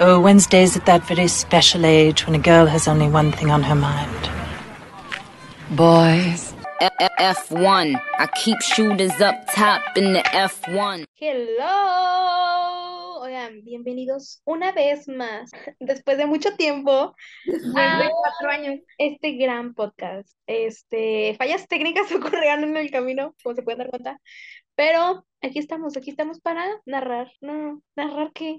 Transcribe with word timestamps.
Oh, 0.00 0.18
Wednesday's 0.20 0.76
at 0.76 0.86
that 0.86 1.06
very 1.06 1.28
special 1.28 1.86
age 1.86 2.26
when 2.26 2.34
a 2.34 2.38
girl 2.38 2.66
has 2.66 2.88
only 2.88 3.06
one 3.08 3.30
thing 3.30 3.50
on 3.50 3.62
her 3.62 3.74
mind. 3.76 4.10
Boys. 5.70 6.52
F1. 6.80 8.00
I 8.18 8.26
keep 8.42 8.60
shooters 8.60 9.18
up 9.20 9.34
top 9.54 9.82
in 9.96 10.12
the 10.12 10.20
F1. 10.20 11.04
Hello. 11.14 13.20
Oigan, 13.22 13.62
bienvenidos 13.64 14.42
una 14.44 14.72
vez 14.72 15.08
más, 15.08 15.50
después 15.80 16.18
de 16.18 16.26
mucho 16.26 16.54
tiempo, 16.56 17.14
Después 17.46 17.72
de 17.74 18.10
cuatro 18.10 18.50
años. 18.50 18.80
este 18.98 19.32
gran 19.36 19.74
podcast. 19.74 20.28
Este, 20.46 21.36
fallas 21.38 21.66
técnicas 21.68 22.10
ocurrieron 22.12 22.64
en 22.64 22.76
el 22.76 22.90
camino, 22.90 23.34
como 23.42 23.54
se 23.54 23.62
pueden 23.62 23.78
dar 23.78 23.90
cuenta, 23.90 24.20
pero 24.74 25.24
aquí 25.40 25.58
estamos, 25.58 25.96
aquí 25.96 26.10
estamos 26.10 26.40
para 26.40 26.66
narrar. 26.84 27.30
No, 27.40 27.80
narrar 27.96 28.32
qué? 28.34 28.58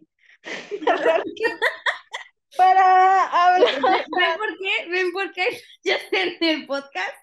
Para 2.57 3.25
hablar. 3.25 3.81
¿Ven 3.81 4.37
por 4.37 4.57
qué? 4.57 4.89
¿Ven 4.89 5.11
por 5.11 5.31
qué? 5.33 5.61
Ya 5.83 5.95
está 5.95 6.21
en 6.21 6.37
el 6.41 6.65
podcast. 6.65 7.17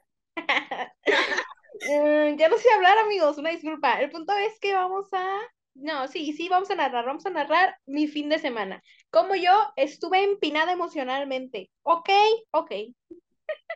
Eh, 1.88 2.36
ya 2.38 2.48
no 2.48 2.58
sé 2.58 2.70
hablar, 2.70 2.96
amigos, 2.98 3.38
una 3.38 3.50
disculpa. 3.50 4.00
El 4.00 4.10
punto 4.10 4.32
es 4.34 4.58
que 4.60 4.72
vamos 4.72 5.08
a. 5.12 5.40
No, 5.74 6.06
sí, 6.06 6.32
sí, 6.32 6.48
vamos 6.48 6.70
a 6.70 6.76
narrar. 6.76 7.04
Vamos 7.04 7.26
a 7.26 7.30
narrar 7.30 7.76
mi 7.86 8.06
fin 8.06 8.28
de 8.28 8.38
semana. 8.38 8.82
Como 9.10 9.34
yo 9.34 9.50
estuve 9.74 10.22
empinada 10.22 10.72
emocionalmente. 10.72 11.70
¿Ok? 11.82 12.10
Ok. 12.52 12.72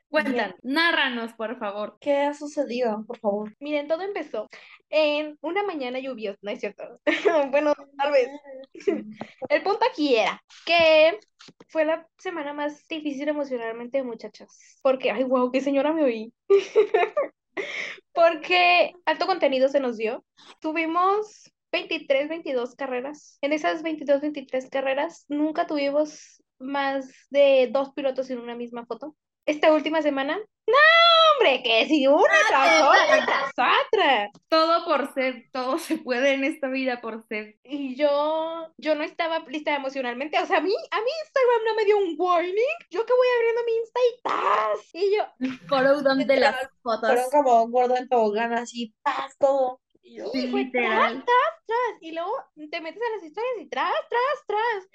Cuéntanos, 0.09 0.55
nárranos, 0.63 1.33
por 1.35 1.59
favor. 1.59 1.99
¿Qué 2.01 2.17
ha 2.23 2.35
sucedido, 2.35 3.05
por 3.07 3.19
favor? 3.19 3.53
Miren, 3.61 3.89
todo 3.89 4.03
empezó 4.03 4.49
en 4.89 5.37
una 5.41 5.63
mañana 5.65 5.99
lluviosa, 5.99 6.39
¿no 6.43 6.51
es 6.51 6.61
cierto? 6.61 6.85
Bueno, 7.51 7.75
tal 7.99 8.13
vez. 8.13 8.29
El 9.49 9.63
punto 9.63 9.85
aquí 9.91 10.17
era 10.17 10.43
que 10.65 11.19
fue 11.69 11.85
la 11.85 12.07
semana 12.19 12.53
más 12.53 12.87
difícil 12.89 13.29
emocionalmente, 13.29 14.03
muchachas. 14.03 14.79
Porque, 14.83 15.11
ay, 15.11 15.25
wow, 15.25 15.51
qué 15.51 15.61
señora 15.61 15.93
me 15.93 16.05
oí. 16.05 16.33
Porque 18.13 18.93
alto 19.05 19.27
contenido 19.27 19.69
se 19.69 19.81
nos 19.81 19.97
dio. 19.97 20.25
Tuvimos 20.61 21.51
23, 21.73 22.29
22 22.29 22.75
carreras. 22.75 23.39
En 23.43 23.53
esas 23.53 23.83
22, 23.83 24.21
23 24.21 24.71
carreras 24.71 25.25
nunca 25.29 25.67
tuvimos 25.67 26.43
más 26.59 27.13
de 27.31 27.69
dos 27.73 27.93
pilotos 27.93 28.31
en 28.31 28.39
una 28.39 28.55
misma 28.55 28.87
foto. 28.87 29.17
Esta 29.47 29.73
última 29.73 30.03
semana, 30.03 30.37
no, 30.37 30.75
hombre, 31.39 31.63
que 31.63 31.87
si 31.87 32.07
una 32.09 32.25
tras 32.49 32.83
otra, 32.83 33.27
tras 33.55 33.79
otra. 33.87 34.31
Todo 34.49 34.85
por 34.85 35.15
ser, 35.15 35.45
todo 35.53 35.79
se 35.79 35.99
puede 35.99 36.35
en 36.35 36.43
esta 36.43 36.69
vida 36.69 37.01
por 37.01 37.25
ser. 37.29 37.57
Y 37.63 37.95
yo, 37.95 38.73
yo 38.77 38.97
no 38.97 39.05
estaba 39.05 39.39
lista 39.47 39.77
emocionalmente. 39.77 40.37
O 40.41 40.47
sea, 40.47 40.59
a 40.59 40.61
mí, 40.61 40.75
a 40.91 41.01
mí 41.01 41.11
Instagram 41.25 41.65
no 41.65 41.75
me 41.77 41.85
dio 41.85 41.97
un 41.99 42.17
warning. 42.19 42.55
Yo 42.91 43.07
que 43.07 43.13
voy 43.13 43.27
abriendo 43.37 43.63
mi 43.65 43.77
Insta 43.77 44.01
y 44.01 44.23
¡tas! 44.23 44.95
Y 44.95 45.17
yo, 45.17 45.59
Corudón 45.69 46.27
de 46.27 46.37
las 46.37 46.69
fotos. 46.83 47.09
Fueron 47.09 47.31
como 47.31 47.69
gordo 47.69 47.97
en 47.97 48.09
tobogán, 48.09 48.53
así, 48.55 48.93
paz, 49.03 49.37
todo. 49.39 49.81
Y 50.03 50.17
yo, 50.19 50.27
Sí, 50.33 50.49
fue 50.51 50.65
tras, 50.73 50.83
literal. 51.13 51.25
tras. 51.25 52.03
Y 52.03 52.13
luego 52.13 52.33
te 52.71 52.81
metes 52.81 53.03
a 53.03 53.15
las 53.17 53.25
historias 53.25 53.55
y 53.61 53.69
tras, 53.69 53.93
tras, 54.09 54.47
tras. 54.47 54.89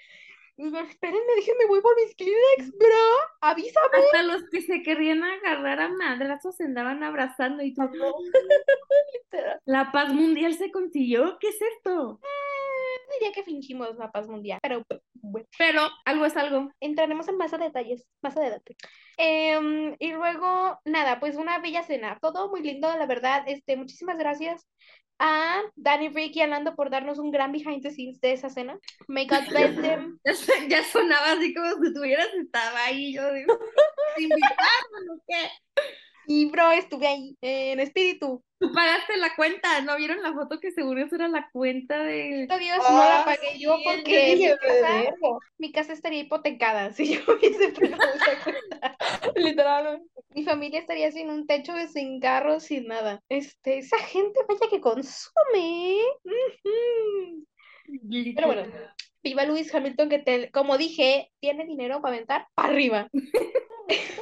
Y 0.58 0.72
yo, 0.72 0.80
espérenme, 0.80 1.36
déjenme, 1.36 1.66
voy 1.68 1.82
por 1.82 1.96
mis 1.96 2.16
Kleenex, 2.16 2.78
bro. 2.78 2.88
Avísame. 3.42 3.88
Hasta 3.94 4.24
los 4.24 4.44
que 4.50 4.62
se 4.62 4.84
querían 4.84 5.24
agarrar 5.24 5.80
a 5.80 5.90
madrazos 5.90 6.58
se 6.58 6.66
andaban 6.66 7.04
abrazando 7.04 7.64
y 7.64 7.74
literal. 9.14 9.60
La 9.66 9.92
paz 9.92 10.14
mundial 10.14 10.54
se 10.54 10.72
consiguió. 10.72 11.38
¿Qué 11.40 11.50
es 11.50 11.62
esto? 11.62 12.20
Eh, 12.22 13.14
diría 13.14 13.34
que 13.34 13.44
fingimos 13.44 13.96
la 13.98 14.12
paz 14.12 14.28
mundial, 14.28 14.60
pero 14.62 14.84
bueno. 15.14 15.48
Pero 15.58 15.82
algo 16.06 16.26
es 16.26 16.38
algo. 16.38 16.70
entraremos 16.80 17.28
en 17.28 17.38
más 17.38 17.54
a 17.54 17.58
detalles, 17.58 18.06
más 18.22 18.36
adelante. 18.38 18.76
Em, 19.18 19.96
y 20.00 20.12
luego, 20.12 20.80
nada, 20.86 21.20
pues 21.20 21.36
una 21.36 21.60
bella 21.60 21.84
cena, 21.84 22.18
todo 22.22 22.50
muy 22.50 22.62
lindo, 22.62 22.96
la 22.98 23.06
verdad, 23.06 23.44
este, 23.48 23.78
muchísimas 23.78 24.18
gracias 24.18 24.68
a 25.24 25.62
Danny, 25.76 26.10
Rick 26.10 26.36
y 26.36 26.42
por 26.76 26.90
darnos 26.90 27.20
un 27.20 27.30
gran 27.32 27.52
behind 27.52 27.84
the 27.84 27.92
scenes 27.92 28.20
de 28.20 28.34
esa 28.34 28.50
cena. 28.50 28.80
May 29.08 29.28
God 29.28 29.48
bless 29.50 29.76
them. 29.80 30.20
Ya, 30.26 30.34
son- 30.34 30.70
ya 30.70 30.84
sonaba 30.84 31.34
así 31.34 31.54
como 31.54 31.70
si 31.84 31.94
tuvieras 31.94 32.28
estado 32.34 32.76
ahí. 32.78 33.14
Yo 33.14 33.32
digo, 33.34 33.58
¿invitaron 34.18 35.10
o 35.14 35.22
qué? 35.28 35.50
Y 36.28 36.46
bro, 36.50 36.72
estuve 36.72 37.08
ahí, 37.08 37.38
en 37.42 37.80
espíritu. 37.80 38.44
Tú 38.62 38.72
pagaste 38.74 39.18
la 39.18 39.36
cuenta, 39.36 39.82
¿no 39.82 39.98
vieron 39.98 40.22
la 40.22 40.34
foto 40.34 40.60
que 40.60 40.72
seguro 40.72 41.02
esa 41.04 41.16
era 41.16 41.28
la 41.28 41.50
cuenta 41.52 42.04
de... 42.04 42.48
Dios 42.60 42.78
no 42.78 42.96
la 42.96 43.22
Ah, 43.22 43.26
pagué 43.26 43.58
yo 43.60 43.76
porque 43.84 44.36
mi 44.38 44.46
casa, 44.46 44.94
verlo. 45.04 45.40
mi 45.58 45.72
casa 45.72 45.94
estaría 45.94 46.20
hipotecada 46.20 46.94
si 46.94 47.16
yo 47.16 47.22
hubiese 47.28 47.70
pagado 47.70 48.14
esa 48.14 48.44
cuenta. 48.44 48.98
Literal. 49.36 50.04
Mi 50.36 50.44
familia 50.44 50.80
estaría 50.80 51.12
sin 51.12 51.32
un 51.32 51.48
techo, 51.48 51.74
sin 51.92 52.20
carro, 52.20 52.60
sin 52.60 52.86
nada. 52.86 53.20
Este, 53.30 53.80
esa 53.80 53.98
gente 53.98 54.40
vaya 54.48 54.70
que 54.70 54.80
consume. 54.80 55.96
¿eh? 55.98 56.06
Pero 58.36 58.46
bueno, 58.48 58.64
viva 59.24 59.44
Luis 59.46 59.74
Hamilton, 59.74 60.08
que 60.10 60.20
te- 60.20 60.52
como 60.52 60.78
dije, 60.78 61.32
tiene 61.40 61.66
dinero 61.66 62.00
para 62.00 62.14
aventar 62.16 62.48
para 62.54 62.70
arriba. 62.70 63.08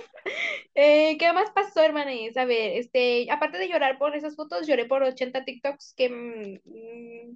Eh, 0.82 1.18
¿qué 1.18 1.34
más 1.34 1.52
pasó, 1.52 1.82
hermanes? 1.82 2.38
A 2.38 2.46
ver, 2.46 2.78
este, 2.78 3.30
aparte 3.30 3.58
de 3.58 3.68
llorar 3.68 3.98
por 3.98 4.16
esas 4.16 4.38
fotos, 4.38 4.66
lloré 4.66 4.86
por 4.86 5.04
80 5.04 5.44
TikToks 5.44 5.94
que, 5.98 6.10
mm, 6.10 7.36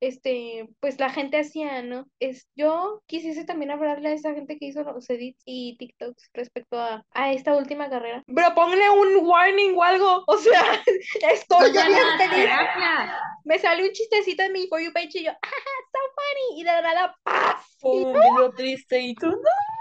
este, 0.00 0.68
pues 0.80 0.98
la 0.98 1.08
gente 1.10 1.38
hacía, 1.38 1.80
¿no? 1.82 2.08
Es, 2.18 2.48
yo 2.56 3.04
quisiese 3.06 3.44
también 3.44 3.70
hablarle 3.70 4.08
a 4.08 4.14
esa 4.14 4.34
gente 4.34 4.58
que 4.58 4.66
hizo 4.66 4.82
los 4.82 5.08
edits 5.08 5.40
y 5.44 5.76
TikToks 5.78 6.30
respecto 6.34 6.76
a, 6.76 7.06
a 7.12 7.32
esta 7.32 7.54
última 7.56 7.88
carrera. 7.88 8.24
Pero 8.26 8.52
ponle 8.52 8.90
un 8.90 9.24
warning 9.24 9.76
o 9.76 9.82
algo, 9.84 10.24
o 10.26 10.36
sea, 10.38 10.82
estoy 11.32 11.68
yo 11.68 11.80
Vayan 11.80 11.86
bien 11.86 12.04
a 12.04 12.18
feliz. 12.18 12.34
terapia. 12.34 13.20
Me 13.44 13.60
salió 13.60 13.86
un 13.86 13.92
chistecito 13.92 14.42
en 14.42 14.54
mi 14.54 14.66
For 14.66 14.80
You 14.80 14.92
page 14.92 15.20
y 15.20 15.24
yo, 15.26 15.30
¡ah, 15.30 15.48
so 15.92 15.98
funny! 16.16 16.60
Y 16.60 16.64
de 16.64 16.72
la 16.72 17.16
paz. 17.22 17.64
Un 17.82 18.12
video 18.12 18.50
triste 18.56 18.98
y 18.98 19.14
tú, 19.14 19.28
no. 19.30 19.71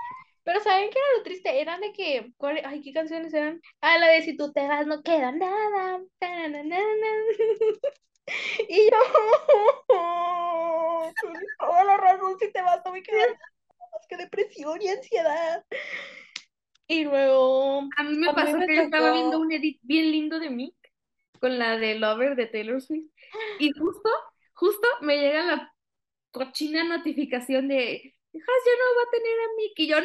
Pero 0.44 0.60
¿saben 0.62 0.90
qué 0.90 0.98
era 1.00 1.18
lo 1.18 1.24
triste? 1.24 1.62
Eran 1.62 1.82
de 1.82 1.94
que, 1.94 2.32
¿cuál- 2.38 2.62
ay, 2.66 2.82
¿qué 2.82 2.94
canciones 2.94 3.34
eran? 3.34 3.62
Ah, 3.82 3.98
la 3.98 4.08
de 4.08 4.22
Si 4.24 4.36
tú 4.38 4.52
te 4.52 4.68
vas 4.68 4.88
no 4.88 5.02
queda 5.04 5.32
nada. 5.32 6.02
Y 8.70 8.90
yo, 8.90 8.98
tienes 11.22 11.44
toda 11.60 11.84
la 11.84 11.98
razón, 11.98 12.38
si 12.40 12.52
te 12.52 12.62
vas 12.62 12.82
no 12.86 12.92
me 12.92 13.04
queda 13.04 13.18
nada 13.20 13.40
más 13.94 14.08
que 14.08 14.18
depresión 14.18 14.82
y 14.82 14.90
ansiedad. 14.90 15.66
Y 16.88 17.06
luego, 17.06 17.82
A 17.98 18.04
mí 18.04 18.18
me 18.18 18.28
A 18.28 18.34
mí 18.34 18.36
pasó 18.36 18.58
me 18.58 18.66
que 18.66 18.76
yo 18.76 18.82
estaba 18.84 19.12
viendo 19.12 19.40
un 19.40 19.52
edit 19.52 19.80
bien 19.84 20.12
lindo 20.12 20.40
de 20.40 20.50
Mick 20.50 20.76
con 21.40 21.58
la 21.58 21.78
de 21.78 21.96
Lover 22.00 22.36
de 22.36 22.48
Taylor 22.48 22.82
Swift 22.82 23.10
y 23.58 23.72
justo, 23.72 24.10
justo 24.54 24.88
me 25.02 25.18
llega 25.18 25.44
la 25.46 25.74
cochina 26.32 26.84
notificación 26.84 27.68
de 27.68 28.16
Has 28.34 28.64
ya 28.66 28.74
no 28.78 28.98
va 28.98 29.04
a 29.08 29.12
tener 29.12 29.40
a 29.40 29.48
Mick 29.58 29.80
y 29.80 29.88
yo 29.88 29.98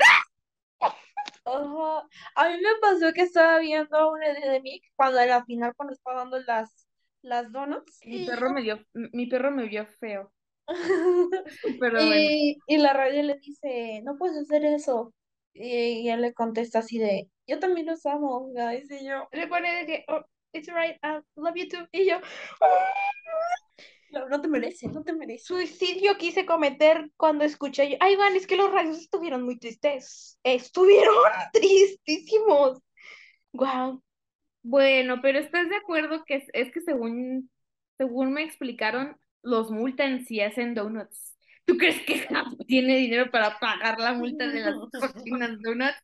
¡no! 1.47 2.09
A 2.35 2.49
mí 2.49 2.57
me 2.61 2.81
pasó 2.81 3.13
que 3.13 3.23
estaba 3.23 3.59
viendo 3.59 4.11
un 4.11 4.23
edit 4.23 4.45
de 4.45 4.61
Mick 4.61 4.83
cuando 4.97 5.21
en 5.21 5.29
la 5.29 5.45
final, 5.45 5.75
cuando 5.77 5.95
estaba 5.95 6.19
dando 6.19 6.39
las, 6.41 6.89
las 7.23 7.51
donuts. 7.53 8.01
Mi 8.05 8.23
Y, 8.23 8.27
perro 8.27 8.51
me 8.53 8.63
dio, 8.63 8.81
mi 8.95 9.27
perro 9.27 9.51
me 9.51 9.67
vio 9.69 9.87
feo, 9.87 10.33
pero 11.81 12.05
bueno. 12.05 12.15
y, 12.15 12.59
y 12.67 12.77
la 12.79 12.93
radio 12.93 13.23
le 13.23 13.39
dice, 13.39 14.03
no 14.05 14.17
puedes 14.17 14.37
hacer 14.39 14.65
eso. 14.65 15.15
Y, 15.55 16.01
y 16.01 16.11
él 16.11 16.21
le 16.21 16.35
contesta 16.35 16.81
así 16.81 16.99
de, 16.99 17.31
yo 17.47 17.59
también 17.59 17.87
los 17.87 18.05
amo, 18.07 18.49
guys. 18.53 18.91
Y 18.91 19.07
yo, 19.07 19.29
le 19.33 19.47
pone 19.47 19.75
de 19.75 19.87
que, 19.87 20.05
oh, 20.09 20.25
it's 20.53 20.69
alright, 20.69 20.97
I 21.03 21.21
love 21.37 21.55
you 21.55 21.69
too. 21.69 21.87
Y 21.93 22.07
yo, 22.09 22.21
no, 24.11 24.29
no 24.29 24.41
te 24.41 24.49
mereces, 24.49 24.93
no 24.93 25.03
te 25.03 25.13
mereces. 25.13 25.47
suicidio 25.47 26.17
quise 26.17 26.47
cometer 26.47 27.11
cuando 27.17 27.45
escuché 27.45 27.91
yo. 27.91 27.97
Ay, 28.01 28.17
Van, 28.17 28.37
es 28.37 28.47
que 28.47 28.57
los 28.57 28.73
rayos 28.73 28.99
estuvieron 28.99 29.43
muy 29.43 29.59
tristes. 29.59 30.39
Estuvieron 30.43 31.15
tristísimos. 31.53 32.81
Wow. 33.53 34.03
Bueno, 34.63 35.21
pero 35.23 35.39
¿estás 35.39 35.69
de 35.69 35.77
acuerdo 35.77 36.25
que 36.25 36.37
es, 36.37 36.45
es 36.53 36.73
que 36.73 36.81
según, 36.81 37.51
según 37.99 38.33
me 38.33 38.43
explicaron, 38.43 39.17
los 39.43 39.71
multan 39.71 40.25
si 40.25 40.41
hacen 40.41 40.75
donuts? 40.75 41.37
¿Tú 41.65 41.77
crees 41.77 42.01
que 42.03 42.27
tiene 42.67 42.97
dinero 42.97 43.31
para 43.31 43.59
pagar 43.59 43.99
la 43.99 44.15
multa 44.15 44.47
de 44.47 44.61
las 44.61 44.75
cochinas 45.15 45.61
donuts? 45.63 46.03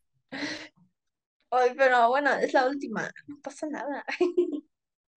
Ay, 1.51 1.71
pero 1.77 2.09
bueno, 2.09 2.33
es 2.33 2.53
la 2.53 2.67
última, 2.67 3.09
no 3.27 3.37
pasa 3.41 3.67
nada. 3.67 4.03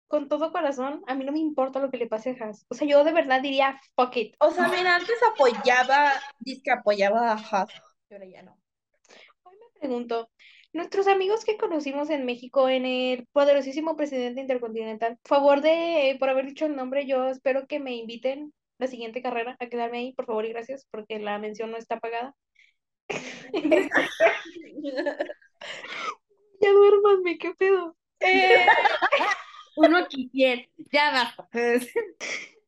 Con 0.06 0.28
todo 0.28 0.52
corazón, 0.52 1.02
a 1.06 1.14
mí 1.14 1.24
no 1.24 1.32
me 1.32 1.38
importa 1.38 1.80
lo 1.80 1.90
que 1.90 1.96
le 1.96 2.06
pase 2.06 2.30
a 2.30 2.44
Haas. 2.44 2.66
O 2.68 2.74
sea, 2.74 2.86
yo 2.86 3.02
de 3.04 3.12
verdad 3.12 3.40
diría, 3.40 3.80
fuck 3.96 4.16
it. 4.16 4.34
O 4.38 4.50
sea, 4.50 4.68
mira, 4.68 4.96
antes 4.96 5.16
apoyaba, 5.32 6.12
dice 6.38 6.62
que 6.62 6.70
apoyaba 6.70 7.32
a 7.32 7.34
Haas, 7.34 7.72
pero 8.08 8.24
ya 8.24 8.42
no. 8.42 8.56
Hoy 9.42 9.56
me 9.56 9.80
pregunto, 9.80 10.30
nuestros 10.72 11.08
amigos 11.08 11.44
que 11.44 11.56
conocimos 11.56 12.10
en 12.10 12.26
México, 12.26 12.68
en 12.68 12.86
el 12.86 13.26
poderosísimo 13.32 13.96
presidente 13.96 14.40
intercontinental, 14.40 15.18
favor 15.24 15.62
de, 15.62 16.16
por 16.20 16.28
haber 16.28 16.46
dicho 16.46 16.66
el 16.66 16.76
nombre, 16.76 17.06
yo 17.06 17.28
espero 17.28 17.66
que 17.66 17.80
me 17.80 17.96
inviten 17.96 18.52
la 18.78 18.86
siguiente 18.86 19.22
carrera 19.22 19.56
a 19.58 19.68
quedarme 19.68 19.98
ahí, 19.98 20.12
por 20.12 20.26
favor 20.26 20.44
y 20.44 20.50
gracias, 20.50 20.86
porque 20.90 21.18
la 21.18 21.38
mención 21.38 21.70
no 21.70 21.76
está 21.76 21.98
pagada. 21.98 22.34
Ya 26.60 26.72
duérmanme, 26.72 27.36
qué 27.36 27.52
pedo. 27.54 27.96
Eh, 28.20 28.64
Uno 29.76 30.06
quisiera, 30.08 30.62
ya 30.92 31.10
basta. 31.10 31.48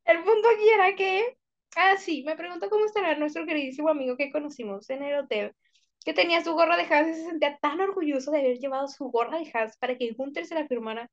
el 0.04 0.22
punto 0.24 0.48
aquí 0.48 0.68
era 0.74 0.94
que, 0.96 1.36
ah, 1.76 1.96
sí, 1.98 2.22
me 2.24 2.36
preguntó 2.36 2.68
cómo 2.68 2.84
estará 2.86 3.16
nuestro 3.16 3.46
queridísimo 3.46 3.88
amigo 3.88 4.16
que 4.16 4.30
conocimos 4.32 4.88
en 4.90 5.02
el 5.02 5.18
hotel, 5.20 5.54
que 6.04 6.12
tenía 6.14 6.42
su 6.42 6.52
gorra 6.54 6.76
de 6.76 6.82
Haas 6.84 7.08
y 7.08 7.14
se 7.14 7.24
sentía 7.26 7.58
tan 7.58 7.80
orgulloso 7.80 8.30
de 8.30 8.40
haber 8.40 8.58
llevado 8.58 8.88
su 8.88 9.04
gorra 9.10 9.38
de 9.38 9.50
Haas 9.52 9.76
para 9.78 9.96
que 9.96 10.12
Gunther 10.12 10.46
se 10.46 10.54
la 10.54 10.66
firmara. 10.66 11.10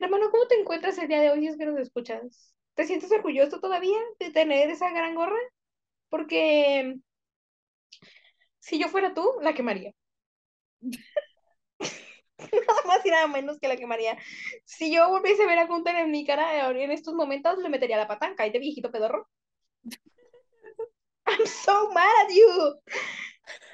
Hermano, 0.00 0.30
¿cómo 0.30 0.46
te 0.46 0.56
encuentras 0.60 0.98
el 0.98 1.08
día 1.08 1.20
de 1.20 1.30
hoy 1.30 1.40
si 1.40 1.48
es 1.48 1.56
que 1.58 1.66
nos 1.66 1.78
escuchas? 1.78 2.54
¿Te 2.74 2.84
sientes 2.84 3.12
orgulloso 3.12 3.60
todavía 3.60 3.98
de 4.18 4.30
tener 4.30 4.70
esa 4.70 4.90
gran 4.90 5.14
gorra? 5.14 5.38
Porque 6.10 6.96
si 8.58 8.78
yo 8.80 8.88
fuera 8.88 9.14
tú, 9.14 9.24
la 9.42 9.54
quemaría. 9.54 9.92
Nada 12.68 12.82
más 12.86 13.04
y 13.04 13.10
nada 13.10 13.26
menos 13.26 13.58
que 13.58 13.68
la 13.68 13.76
quemaría. 13.76 14.16
Si 14.64 14.92
yo 14.92 15.08
volviese 15.08 15.42
a 15.42 15.46
ver 15.46 15.58
a 15.58 15.66
Gunther 15.66 15.96
en 15.96 16.10
mi 16.10 16.24
cara 16.24 16.70
en 16.70 16.90
estos 16.90 17.14
momentos, 17.14 17.58
le 17.58 17.68
metería 17.68 17.96
la 17.96 18.08
patanca. 18.08 18.46
¿Y 18.46 18.50
de 18.50 18.58
viejito 18.58 18.90
pedorro? 18.90 19.28
I'm 21.26 21.46
so 21.46 21.90
mad 21.92 22.24
at 22.24 22.32
you. 22.32 22.80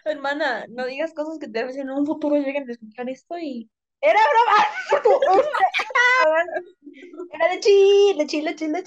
Hermana, 0.04 0.66
no 0.68 0.86
digas 0.86 1.14
cosas 1.14 1.38
que 1.38 1.46
vez 1.46 1.76
en 1.76 1.90
un 1.90 2.06
futuro 2.06 2.36
lleguen 2.36 2.68
a 2.68 2.72
escuchar 2.72 3.08
esto 3.08 3.38
y... 3.38 3.70
Era 4.02 4.18
broma. 4.32 4.66
Era 7.32 7.48
de 7.52 7.60
chill, 7.60 8.18
de 8.18 8.26
chill, 8.26 8.44
de 8.44 8.54
chill, 8.54 8.72
de 8.72 8.82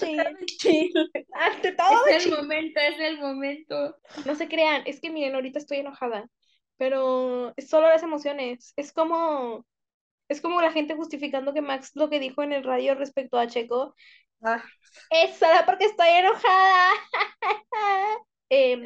chill. 0.46 0.92
Ante 1.32 1.72
todo 1.72 2.04
de 2.04 2.16
Es 2.16 2.26
el 2.26 2.32
momento, 2.32 2.80
es 2.80 2.98
el 2.98 3.18
momento. 3.20 3.96
No 4.24 4.34
se 4.34 4.48
crean, 4.48 4.82
es 4.86 5.00
que 5.00 5.10
miren, 5.10 5.36
ahorita 5.36 5.60
estoy 5.60 5.78
enojada, 5.78 6.28
pero 6.76 7.52
es 7.56 7.68
solo 7.68 7.88
las 7.88 8.02
emociones. 8.02 8.72
Es 8.76 8.92
como, 8.92 9.64
es 10.28 10.40
como 10.40 10.60
la 10.60 10.72
gente 10.72 10.94
justificando 10.94 11.52
que 11.52 11.62
Max 11.62 11.92
lo 11.94 12.08
que 12.10 12.20
dijo 12.20 12.42
en 12.42 12.52
el 12.52 12.64
radio 12.64 12.94
respecto 12.94 13.38
a 13.38 13.46
Checo 13.46 13.94
Ah, 14.42 14.62
es 15.10 15.36
solo 15.38 15.54
porque 15.64 15.86
estoy 15.86 16.08
enojada. 16.08 16.92
Eh. 18.50 18.76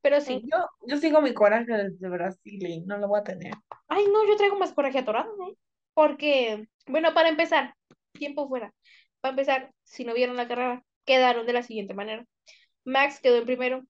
Pero 0.00 0.20
sí. 0.20 0.42
yo, 0.50 0.58
yo 0.88 0.96
sigo 0.96 1.20
mi 1.20 1.32
coraje 1.34 1.72
desde 1.72 2.08
Brasil 2.08 2.66
y 2.66 2.80
no 2.80 2.96
lo 2.98 3.06
voy 3.06 3.20
a 3.20 3.24
tener. 3.24 3.52
Ay, 3.86 4.04
no, 4.10 4.26
yo 4.26 4.34
traigo 4.36 4.58
más 4.58 4.72
coraje 4.72 4.98
atorado, 4.98 5.30
¿eh? 5.46 5.54
Porque, 5.94 6.66
bueno, 6.86 7.14
para 7.14 7.28
empezar, 7.28 7.74
tiempo 8.12 8.48
fuera. 8.48 8.72
Para 9.20 9.30
empezar, 9.30 9.72
si 9.84 10.04
no 10.04 10.14
vieron 10.14 10.36
la 10.36 10.48
carrera, 10.48 10.82
quedaron 11.04 11.46
de 11.46 11.52
la 11.52 11.62
siguiente 11.62 11.94
manera. 11.94 12.24
Max 12.84 13.20
quedó 13.20 13.36
en 13.36 13.44
primero, 13.46 13.84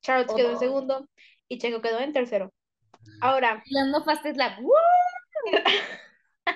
Charles 0.00 0.32
quedó 0.34 0.50
en 0.50 0.56
Oh. 0.56 0.58
segundo 0.58 1.08
y 1.48 1.58
Checo 1.58 1.82
quedó 1.82 1.98
en 2.00 2.12
tercero. 2.12 2.52
Ahora, 3.20 3.62
Lando 3.66 4.04
Fast 4.04 4.24
es 4.26 4.36
la... 4.36 4.58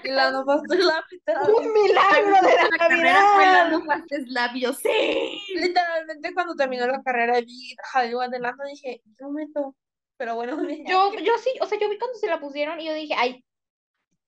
Y 0.05 0.09
la 0.09 0.31
no 0.31 0.47
pasó 0.47 0.63
la 0.69 1.05
mitad. 1.11 1.51
un 1.51 1.73
milagro 1.73 2.37
de 2.47 2.55
la 2.55 2.69
La 2.71 2.79
carrera 2.79 3.21
fue 3.35 3.45
Navidad. 3.45 3.71
Lando 3.71 3.85
Fast 3.85 4.13
es 4.13 4.29
labio, 4.29 4.73
sí. 4.73 5.43
Literalmente 5.57 6.33
cuando 6.33 6.55
terminó 6.55 6.87
la 6.87 7.03
carrera 7.03 7.41
y 7.41 7.45
vi 7.45 7.75
Jaleo 7.83 8.21
adelante 8.21 8.63
dije, 8.71 9.03
¿qué 9.19 9.25
momento? 9.25 9.75
Pero 10.17 10.37
bueno, 10.37 10.57
Yo, 10.87 11.13
yo 11.15 11.39
sí, 11.39 11.51
o 11.61 11.67
sea, 11.67 11.79
yo 11.81 11.89
vi 11.91 11.99
cuando 11.99 12.17
se 12.19 12.29
la 12.29 12.41
pusieron 12.41 12.81
y 12.81 12.87
yo 12.87 12.95
dije, 12.95 13.15
ay, 13.17 13.45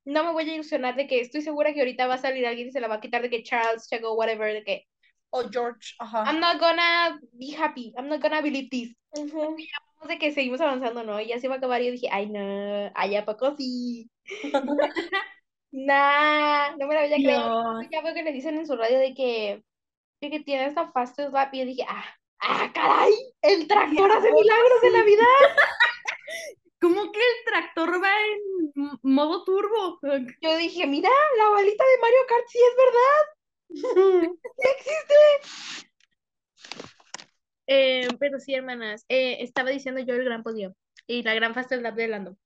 no 0.04 0.24
me 0.24 0.32
voy 0.32 0.50
a 0.50 0.54
ilusionar 0.54 0.96
de 0.96 1.06
que 1.06 1.20
estoy 1.20 1.42
segura 1.42 1.72
que 1.72 1.80
ahorita 1.80 2.06
va 2.06 2.14
a 2.14 2.18
salir 2.18 2.44
alguien 2.44 2.68
y 2.68 2.72
se 2.72 2.80
la 2.80 2.88
va 2.88 2.96
a 2.96 3.00
quitar 3.00 3.22
de 3.22 3.30
que 3.30 3.44
Charles, 3.44 3.88
Checo, 3.88 4.14
whatever, 4.14 4.52
de 4.52 4.64
que 4.64 4.86
o 5.30 5.48
George, 5.48 5.94
ajá. 5.98 6.24
I'm 6.26 6.40
not 6.40 6.58
gonna 6.60 7.18
be 7.32 7.54
happy, 7.56 7.94
I'm 7.96 8.08
not 8.08 8.20
gonna 8.20 8.42
believe 8.42 8.68
this. 8.70 8.94
Ujú. 9.12 9.56
de 10.08 10.18
que 10.18 10.32
seguimos 10.32 10.60
avanzando, 10.60 11.04
¿no? 11.04 11.20
Y 11.20 11.28
ya 11.28 11.38
se 11.38 11.46
iba 11.46 11.54
a 11.54 11.58
acabar 11.58 11.80
y 11.80 11.86
yo 11.86 11.92
dije, 11.92 12.08
ay, 12.10 12.28
no, 12.28 12.90
ay, 12.94 13.16
¿a 13.16 13.24
poco 13.24 13.54
sí? 13.56 14.10
Nah, 15.72 16.76
no 16.76 16.86
me 16.86 16.94
la 16.94 17.00
había 17.00 17.16
creído. 17.16 17.80
Ya 17.90 18.02
veo 18.02 18.12
que 18.12 18.22
le 18.22 18.32
dicen 18.32 18.58
en 18.58 18.66
su 18.66 18.76
radio 18.76 18.98
de 18.98 19.14
que, 19.14 19.64
de 20.20 20.30
que 20.30 20.40
tiene 20.40 20.66
esta 20.66 20.92
fastest 20.92 21.32
lap 21.32 21.52
y 21.54 21.60
yo 21.60 21.64
dije, 21.64 21.86
ah, 21.88 22.04
ah, 22.40 22.70
caray, 22.74 23.14
el 23.40 23.66
tractor 23.66 24.12
hace 24.12 24.30
milagros 24.30 24.80
de 24.82 24.90
Navidad. 24.90 25.24
¿Cómo 26.78 27.10
que 27.10 27.20
el 27.20 27.44
tractor 27.46 28.02
va 28.02 28.10
en 28.20 28.98
modo 29.02 29.44
turbo? 29.44 29.98
Yo 30.42 30.56
dije, 30.58 30.86
mira, 30.86 31.08
la 31.38 31.48
balita 31.48 31.84
de 31.84 32.00
Mario 32.02 32.18
Kart 32.28 32.44
sí 32.48 32.58
es 32.58 32.76
verdad. 32.76 33.22
Sí 34.58 34.68
existe. 34.76 35.14
Eh, 37.66 38.08
pero 38.20 38.38
sí, 38.38 38.54
hermanas, 38.54 39.06
eh, 39.08 39.38
estaba 39.40 39.70
diciendo 39.70 40.00
yo 40.02 40.14
el 40.14 40.24
gran 40.24 40.42
podio 40.42 40.74
y 41.06 41.22
la 41.22 41.34
gran 41.34 41.54
fastest 41.54 41.82
lap 41.82 41.94
de 41.94 42.08
Lando. 42.08 42.36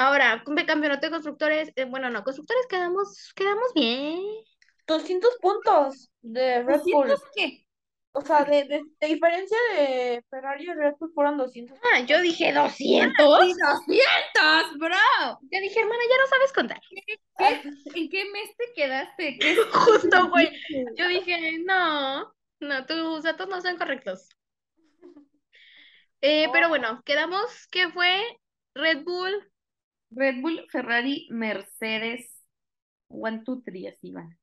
Ahora, 0.00 0.42
campeonato 0.66 1.06
de 1.06 1.10
constructores, 1.10 1.72
eh, 1.76 1.84
bueno, 1.84 2.08
no, 2.08 2.24
constructores 2.24 2.66
quedamos, 2.70 3.34
quedamos 3.34 3.74
bien. 3.74 4.22
200 4.86 5.36
puntos 5.42 6.10
de 6.22 6.62
Red 6.62 6.80
Bull. 6.84 7.06
¿200 7.06 7.22
qué? 7.34 7.66
O 8.12 8.22
sea, 8.22 8.44
de, 8.44 8.64
de, 8.64 8.82
de 8.98 9.06
diferencia 9.06 9.58
de 9.76 10.24
Ferrari 10.30 10.64
y 10.64 10.72
Red 10.72 10.94
Bull 10.98 11.12
fueron 11.14 11.36
200. 11.36 11.78
Ah, 11.92 12.00
yo 12.00 12.18
dije 12.22 12.50
200. 12.50 12.74
Sí, 12.76 12.98
200, 12.98 14.78
bro. 14.78 14.96
Yo 15.42 15.60
dije, 15.60 15.80
hermana, 15.80 16.02
ya 16.08 16.16
no 16.18 16.26
sabes 16.28 16.52
contar. 16.54 16.80
¿En 17.94 18.08
qué 18.08 18.24
mes 18.32 18.56
te 18.56 18.72
quedaste? 18.74 19.38
¿Qué 19.38 19.56
Justo, 19.72 20.30
güey. 20.30 20.48
Yo 20.96 21.08
dije, 21.08 21.58
no, 21.66 22.32
no, 22.60 22.86
tus 22.86 23.22
datos 23.22 23.48
no 23.48 23.60
son 23.60 23.76
correctos. 23.76 24.30
Eh, 26.22 26.50
pero 26.52 26.68
bueno, 26.68 27.00
quedamos 27.06 27.66
que 27.68 27.88
fue 27.92 28.22
Red 28.74 29.04
Bull. 29.04 29.49
Red 30.10 30.40
Bull, 30.40 30.66
Ferrari, 30.70 31.28
Mercedes, 31.30 32.30
one, 33.08 33.42
two, 33.44 33.62
three, 33.62 33.86
así 33.86 34.12
van. 34.12 34.38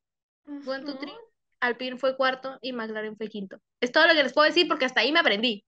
One, 0.46 0.84
two, 0.86 0.98
three. 0.98 1.14
Alpine 1.60 1.98
fue 1.98 2.16
cuarto 2.16 2.58
y 2.62 2.72
McLaren 2.72 3.18
fue 3.18 3.28
quinto. 3.28 3.60
Es 3.82 3.92
todo 3.92 4.08
lo 4.08 4.14
que 4.14 4.24
les 4.24 4.34
puedo 4.34 4.48
decir 4.48 4.68
porque 4.68 4.86
hasta 4.86 5.02
ahí 5.02 5.12
me 5.12 5.20
aprendí. 5.20 5.66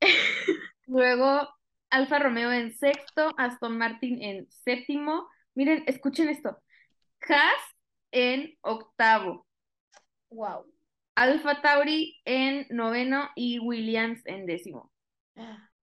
Luego, 0.86 1.48
Alfa 1.90 2.18
Romeo 2.18 2.52
en 2.52 2.72
sexto, 2.76 3.32
Aston 3.36 3.78
Martin 3.78 4.22
en 4.22 4.50
séptimo. 4.50 5.28
Miren, 5.54 5.84
escuchen 5.86 6.28
esto. 6.28 6.60
Haas 7.28 7.62
en 8.10 8.56
octavo, 8.62 9.46
Wow. 10.30 10.66
Alfa 11.14 11.60
Tauri 11.60 12.20
en 12.24 12.66
noveno 12.70 13.28
y 13.36 13.58
Williams 13.58 14.22
en 14.24 14.46
décimo. 14.46 14.90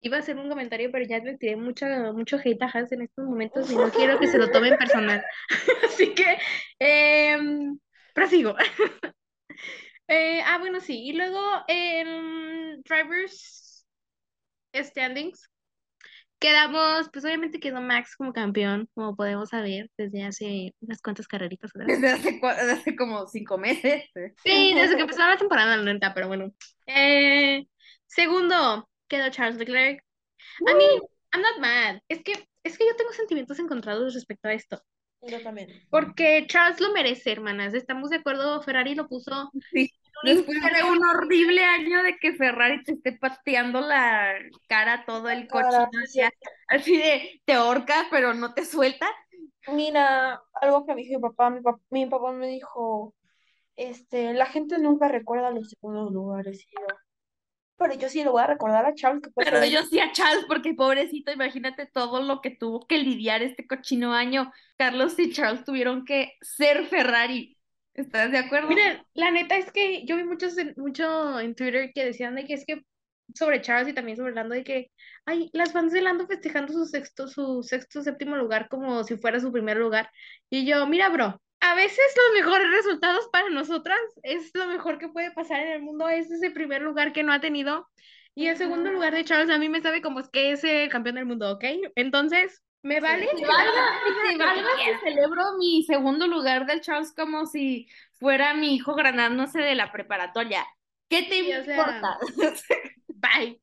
Iba 0.02 0.18
a 0.18 0.20
hacer 0.22 0.38
un 0.38 0.50
comentario, 0.50 0.92
pero 0.92 1.06
ya 1.06 1.20
le 1.20 1.38
tiré 1.38 1.56
mucho, 1.56 1.86
mucho 2.14 2.38
hate 2.38 2.62
a 2.62 2.68
Haas 2.68 2.92
en 2.92 3.02
estos 3.02 3.26
momentos 3.26 3.70
y 3.72 3.76
no 3.76 3.90
quiero 3.90 4.20
que 4.20 4.28
se 4.28 4.38
lo 4.38 4.50
tomen 4.50 4.78
personal. 4.78 5.24
Así 5.84 6.14
que, 6.14 6.38
em, 6.80 7.78
prosigo. 8.14 8.56
Eh, 10.12 10.42
ah, 10.44 10.58
bueno, 10.58 10.80
sí. 10.80 11.04
Y 11.04 11.14
luego, 11.14 11.40
en 11.68 12.82
Drivers 12.82 13.86
Standings, 14.74 15.48
quedamos, 16.40 17.10
pues 17.12 17.26
obviamente 17.26 17.60
quedó 17.60 17.82
Max 17.82 18.16
como 18.16 18.34
campeón, 18.34 18.90
como 18.94 19.16
podemos 19.16 19.50
saber, 19.50 19.92
desde 19.98 20.24
hace 20.24 20.74
unas 20.80 21.02
cuantas 21.02 21.28
carreritas. 21.28 21.72
Desde 21.76 22.10
hace, 22.10 22.32
desde 22.32 22.72
hace 22.72 22.96
como 22.96 23.28
cinco 23.28 23.58
meses. 23.58 24.06
Sí, 24.44 24.74
desde 24.74 24.96
que 24.96 25.02
empezó 25.02 25.20
la 25.20 25.38
temporada, 25.38 25.78
la 25.78 25.94
neta, 25.94 26.14
pero 26.14 26.28
bueno. 26.28 26.52
Eh, 26.88 27.68
segundo, 28.08 28.90
quedó 29.10 29.30
Charles 29.30 29.58
Leclerc. 29.58 30.04
A 30.68 30.74
mí, 30.74 30.86
I'm 31.34 31.42
not 31.42 31.60
mad. 31.60 32.00
Es 32.08 32.24
que, 32.24 32.48
es 32.64 32.78
que 32.78 32.86
yo 32.88 32.96
tengo 32.96 33.12
sentimientos 33.12 33.60
encontrados 33.60 34.14
respecto 34.14 34.48
a 34.48 34.54
esto. 34.54 34.82
Yo 35.22 35.42
también. 35.42 35.70
Porque 35.90 36.46
Charles 36.48 36.80
lo 36.80 36.94
merece, 36.94 37.32
hermanas. 37.32 37.74
Estamos 37.74 38.10
de 38.10 38.18
acuerdo, 38.18 38.62
Ferrari 38.62 38.96
lo 38.96 39.08
puso. 39.08 39.52
Sí. 39.72 39.92
Después 40.24 40.58
de 40.62 40.84
un 40.84 41.04
horrible 41.06 41.64
año 41.64 42.04
de 42.04 42.18
que 42.18 42.34
Ferrari 42.34 42.84
te 42.84 42.94
esté 42.94 43.14
pateando 43.14 43.80
la 43.80 44.34
cara 44.68 45.06
todo 45.06 45.30
el 45.30 45.48
así, 46.04 46.22
así 46.68 46.98
de 46.98 47.42
te 47.46 47.54
ahorca, 47.54 48.08
pero 48.12 48.34
no 48.34 48.54
te 48.54 48.66
suelta. 48.66 49.08
Mira, 49.68 50.42
algo 50.62 50.86
que 50.86 50.94
me 50.94 51.02
dijo 51.04 51.20
mi 51.20 51.22
papá, 51.22 51.50
mi 51.50 51.62
papá, 51.62 51.80
mi 51.90 52.06
papá 52.08 52.32
me 52.34 52.48
dijo, 52.48 53.14
este, 53.76 54.34
la 54.34 54.46
gente 54.46 54.78
nunca 54.78 55.08
recuerda 55.08 55.52
los 55.52 55.70
segundos 55.70 56.12
lugares. 56.12 56.66
Y 56.68 56.72
yo, 56.72 56.88
pero 57.80 57.94
yo 57.96 58.10
sí 58.10 58.24
lo 58.24 58.32
voy 58.32 58.44
a 58.44 58.48
recordar 58.48 58.86
a 58.86 58.94
Charles 58.94 59.22
que 59.24 59.30
Pero 59.36 59.66
yo 59.66 59.84
sí 59.84 60.00
a 60.00 60.12
Charles, 60.12 60.46
porque 60.48 60.74
pobrecito, 60.74 61.32
imagínate 61.32 61.88
todo 61.88 62.22
lo 62.22 62.42
que 62.42 62.52
tuvo 62.52 62.86
que 62.86 62.98
lidiar 63.00 63.42
este 63.42 63.66
cochino 63.66 64.14
año. 64.14 64.52
Carlos 64.78 65.18
y 65.18 65.32
Charles 65.32 65.64
tuvieron 65.66 66.06
que 66.06 66.34
ser 66.42 66.86
Ferrari. 66.86 67.58
¿Estás 67.94 68.32
de 68.32 68.38
acuerdo? 68.38 68.70
Miren, 68.70 69.02
la 69.14 69.32
neta 69.32 69.58
es 69.58 69.72
que 69.72 70.06
yo 70.06 70.16
vi 70.18 70.24
muchos 70.24 70.58
en- 70.58 70.74
mucho 70.78 71.40
en 71.40 71.56
Twitter 71.56 71.92
que 71.94 72.06
decían 72.06 72.36
de 72.36 72.46
que 72.46 72.54
es 72.54 72.66
que 72.66 72.82
sobre 73.34 73.62
Charles 73.62 73.90
y 73.90 73.94
también 73.94 74.18
sobre 74.18 74.34
Lando 74.34 74.56
de 74.56 74.64
que 74.64 74.92
ay, 75.26 75.50
las 75.54 75.72
fans 75.74 75.92
de 75.94 76.02
Lando 76.02 76.28
festejando 76.28 76.74
su 76.74 76.86
sexto, 76.86 77.28
su 77.28 77.62
sexto, 77.64 78.02
séptimo 78.02 78.36
lugar 78.36 78.68
como 78.70 79.04
si 79.04 79.18
fuera 79.18 79.40
su 79.40 79.52
primer 79.52 79.78
lugar. 79.78 80.10
Y 80.50 80.66
yo, 80.66 80.86
mira, 80.88 81.10
bro, 81.10 81.42
a 81.62 81.76
veces 81.76 82.00
los 82.16 82.42
mejores 82.42 82.70
resultados 82.72 83.28
para 83.32 83.50
nosotras 83.50 84.00
es 84.24 84.52
lo 84.54 84.66
mejor 84.68 84.98
que 84.98 85.10
puede 85.10 85.32
pasar 85.32 85.62
en 85.62 85.74
el 85.74 85.82
mundo, 85.82 86.08
es 86.08 86.30
ese 86.32 86.52
primer 86.52 86.82
lugar 86.82 87.12
que 87.14 87.24
no 87.24 87.34
ha 87.34 87.42
tenido. 87.42 87.88
Y 88.36 88.48
el 88.48 88.58
segundo 88.58 88.92
lugar 88.92 89.14
de 89.14 89.26
Charles 89.26 89.50
a 89.50 89.58
mí 89.58 89.68
me 89.68 89.82
sabe 89.82 90.02
como 90.02 90.20
es 90.20 90.30
que 90.30 90.52
es 90.52 90.64
el 90.64 90.90
campeón 90.90 91.16
del 91.16 91.26
mundo, 91.26 91.52
¿ok? 91.52 91.66
Entonces, 91.96 92.64
¿me 92.82 93.02
vale? 93.02 93.28
Te 93.36 93.46
valga, 93.46 94.00
valga 94.38 94.70
que 94.78 94.98
celebro 95.00 95.58
mi 95.58 95.84
segundo 95.84 96.28
lugar 96.28 96.66
del 96.66 96.82
Charles 96.82 97.14
como 97.14 97.46
si 97.46 97.88
fuera 98.14 98.54
mi 98.54 98.76
hijo 98.76 98.96
graduándose 98.96 99.60
de 99.60 99.76
la 99.76 99.92
preparatoria. 99.92 100.66
¿Qué 101.10 101.24
te 101.24 101.44
Sí, 101.44 101.54
o 101.54 101.64
sea, 101.64 101.78
importa? 101.78 102.18
Bye. 103.08 103.62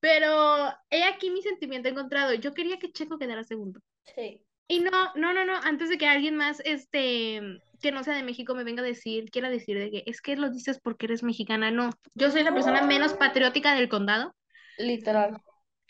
Pero 0.00 0.66
he 0.90 1.04
aquí 1.04 1.30
mi 1.30 1.40
sentimiento 1.40 1.88
encontrado. 1.88 2.34
Yo 2.34 2.52
quería 2.52 2.78
que 2.78 2.92
Checo 2.92 3.18
quedara 3.18 3.44
segundo. 3.44 3.80
Sí. 4.14 4.44
Y 4.66 4.80
no, 4.80 5.12
no, 5.14 5.34
no, 5.34 5.44
no, 5.44 5.56
antes 5.62 5.90
de 5.90 5.98
que 5.98 6.06
alguien 6.06 6.36
más, 6.36 6.62
este, 6.64 7.40
que 7.80 7.92
no 7.92 8.02
sea 8.02 8.14
de 8.14 8.22
México 8.22 8.54
me 8.54 8.64
venga 8.64 8.82
a 8.82 8.86
decir, 8.86 9.30
quiera 9.30 9.50
decir 9.50 9.78
de 9.78 9.90
que 9.90 10.04
es 10.06 10.22
que 10.22 10.36
lo 10.36 10.50
dices 10.50 10.80
porque 10.80 11.06
eres 11.06 11.22
mexicana, 11.22 11.70
no. 11.70 11.90
Yo 12.14 12.30
soy 12.30 12.44
la 12.44 12.54
persona 12.54 12.82
menos 12.82 13.12
patriótica 13.14 13.74
del 13.74 13.90
condado. 13.90 14.34
Literal. 14.78 15.36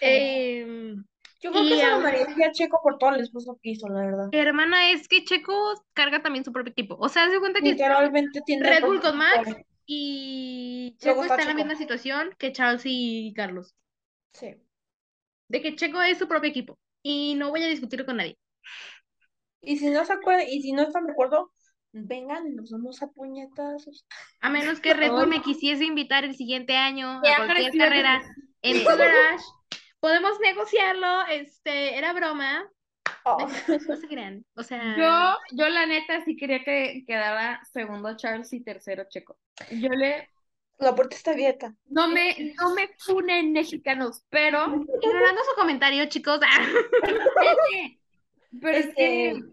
Em, 0.00 1.04
Yo 1.40 1.52
creo 1.52 1.62
y 1.62 1.68
que 1.68 1.76
se 1.76 1.90
lo 1.90 2.00
merecía 2.00 2.50
Checo 2.50 2.80
por 2.82 2.98
todo 2.98 3.14
el 3.14 3.20
esfuerzo 3.20 3.58
que 3.62 3.70
hizo, 3.70 3.88
la 3.88 4.00
verdad. 4.00 4.28
hermana, 4.32 4.90
es 4.90 5.06
que 5.06 5.24
Checo 5.24 5.74
carga 5.92 6.20
también 6.20 6.44
su 6.44 6.52
propio 6.52 6.72
equipo. 6.72 6.96
O 6.98 7.08
sea, 7.08 7.30
se 7.30 7.38
cuenta 7.38 7.60
que 7.60 7.70
Literalmente 7.70 8.40
tiene 8.44 8.68
Red 8.68 8.84
Bull 8.84 9.00
con 9.00 9.16
Max 9.16 9.54
y 9.86 10.96
Checo 10.98 11.22
está 11.22 11.36
está 11.36 11.42
en 11.42 11.48
la 11.48 11.54
misma 11.54 11.76
situación 11.76 12.34
que 12.38 12.52
Charles 12.52 12.82
y 12.86 13.32
Carlos. 13.36 13.74
Sí. 14.32 14.56
De 15.48 15.62
que 15.62 15.76
Checo 15.76 16.02
es 16.02 16.18
su 16.18 16.26
propio 16.26 16.50
equipo. 16.50 16.76
Y 17.02 17.34
no 17.36 17.50
voy 17.50 17.62
a 17.62 17.68
discutirlo 17.68 18.06
con 18.06 18.16
nadie. 18.16 18.36
Y 19.60 19.78
si 19.78 19.90
no 19.90 20.04
se 20.04 20.12
acuerdan, 20.12 20.46
y 20.48 20.60
si 20.62 20.72
no 20.72 20.82
están 20.82 21.06
de 21.06 21.12
acuerdo, 21.12 21.52
vengan 21.92 22.46
y 22.46 22.54
nos 22.54 22.70
vamos 22.70 23.02
a 23.02 23.08
puñetazos. 23.08 24.06
A 24.40 24.50
menos 24.50 24.80
que 24.80 24.94
Red 24.94 25.10
Bull 25.10 25.28
me 25.28 25.42
quisiese 25.42 25.84
invitar 25.84 26.24
el 26.24 26.34
siguiente 26.34 26.76
año 26.76 27.18
a 27.18 27.46
cualquier 27.46 27.72
carrera 27.76 28.22
en 28.62 28.78
su 28.78 28.84
garage. 28.88 29.44
Podemos 30.00 30.38
negociarlo, 30.40 31.26
este, 31.30 31.96
era 31.96 32.12
broma. 32.12 32.68
Oh. 33.24 33.38
No 33.88 33.96
se 33.96 34.06
crean. 34.06 34.44
O 34.54 34.62
sea, 34.62 34.96
Yo, 34.98 35.56
yo 35.56 35.68
la 35.70 35.86
neta 35.86 36.22
sí 36.24 36.36
quería 36.36 36.62
que 36.62 37.04
quedara 37.06 37.62
segundo 37.72 38.14
Charles 38.16 38.52
y 38.52 38.62
tercero 38.62 39.04
Checo. 39.08 39.38
Yo 39.70 39.88
le, 39.88 40.28
La 40.78 40.94
puerta 40.94 41.16
está 41.16 41.30
abierta. 41.30 41.74
no 41.86 42.08
me, 42.08 42.54
no 42.60 42.74
me 42.74 42.90
funen 42.98 43.52
mexicanos, 43.52 44.24
pero, 44.28 44.66
ignorando 45.02 45.42
su 45.42 45.56
comentario, 45.56 46.06
chicos. 46.06 46.40
Pero 48.60 48.78
es 48.78 48.94
que 48.94 49.30
Este, 49.30 49.44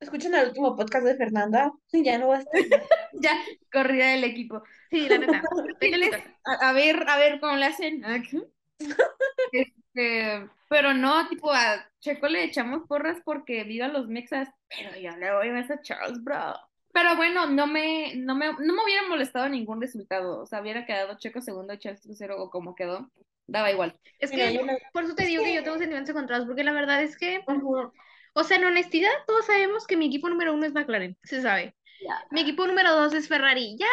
escuchen 0.00 0.34
el 0.34 0.48
último 0.48 0.76
podcast 0.76 1.04
de 1.06 1.16
Fernanda. 1.16 1.72
Ya 1.92 2.18
no 2.18 2.28
va 2.28 2.36
a 2.36 2.40
estar. 2.40 2.60
ya 3.12 3.32
corrida 3.72 4.08
del 4.08 4.24
equipo. 4.24 4.62
Sí, 4.90 5.08
la 5.08 5.18
neta. 5.18 5.42
A, 6.44 6.70
a 6.70 6.72
ver, 6.72 7.04
a 7.08 7.16
ver 7.18 7.40
cómo 7.40 7.56
le 7.56 7.66
hacen. 7.66 8.02
Este, 9.52 10.48
pero 10.68 10.94
no, 10.94 11.28
tipo, 11.28 11.52
a 11.52 11.86
Checo 12.00 12.26
le 12.28 12.44
echamos 12.44 12.86
porras 12.88 13.18
porque 13.24 13.64
viva 13.64 13.88
los 13.88 14.08
mexas, 14.08 14.48
pero 14.68 14.96
yo 14.98 15.16
le 15.16 15.32
voy 15.34 15.48
a 15.48 15.60
esa 15.60 15.80
Charles, 15.82 16.22
bro. 16.24 16.54
Pero 16.92 17.16
bueno, 17.16 17.46
no 17.46 17.66
me, 17.66 18.14
no 18.16 18.34
me, 18.34 18.46
no 18.52 18.74
me 18.74 18.84
hubiera 18.84 19.08
molestado 19.08 19.48
ningún 19.48 19.80
resultado. 19.80 20.40
O 20.42 20.46
sea, 20.46 20.60
hubiera 20.60 20.84
quedado 20.84 21.16
Checo 21.18 21.40
segundo, 21.40 21.76
Charles 21.76 22.02
tercero 22.02 22.42
o 22.42 22.50
como 22.50 22.74
quedó. 22.74 23.10
Daba 23.46 23.70
igual. 23.70 23.98
Es 24.18 24.30
Mira, 24.30 24.48
que 24.48 24.54
yo 24.54 24.60
por 24.92 25.04
eso 25.04 25.14
te 25.14 25.22
es 25.24 25.28
digo 25.28 25.42
que 25.42 25.50
que- 25.50 25.54
yo 25.56 25.62
tengo 25.64 25.78
sentimientos 25.78 26.10
encontrados, 26.10 26.46
porque 26.46 26.64
la 26.64 26.72
verdad 26.72 27.02
es 27.02 27.16
que, 27.16 27.40
Ujú. 27.46 27.92
O 28.34 28.44
sea, 28.44 28.56
en 28.56 28.64
honestidad, 28.64 29.10
todos 29.26 29.46
sabemos 29.46 29.86
que 29.86 29.96
mi 29.96 30.06
equipo 30.06 30.28
número 30.28 30.54
uno 30.54 30.66
es 30.66 30.72
McLaren, 30.72 31.16
se 31.22 31.42
sabe. 31.42 31.74
Mi 32.30 32.40
equipo 32.40 32.66
número 32.66 32.94
dos 32.94 33.14
es 33.14 33.28
Ferrari. 33.28 33.76
Ya, 33.78 33.86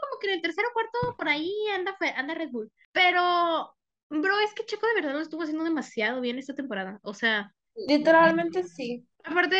como 0.00 0.18
que 0.20 0.28
en 0.28 0.34
el 0.34 0.42
tercero 0.42 0.68
o 0.70 0.72
cuarto, 0.72 1.16
por 1.16 1.28
ahí 1.28 1.52
anda, 1.74 1.96
anda 2.16 2.34
Red 2.34 2.50
Bull. 2.50 2.72
Pero, 2.92 3.74
bro, 4.08 4.38
es 4.40 4.54
que 4.54 4.64
Checo 4.64 4.86
de 4.86 4.94
verdad 4.94 5.12
lo 5.12 5.20
estuvo 5.20 5.42
haciendo 5.42 5.64
demasiado 5.64 6.20
bien 6.20 6.38
esta 6.38 6.54
temporada. 6.54 7.00
O 7.02 7.14
sea, 7.14 7.52
Literalmente 7.74 8.62
sí. 8.62 9.04
aparte, 9.24 9.56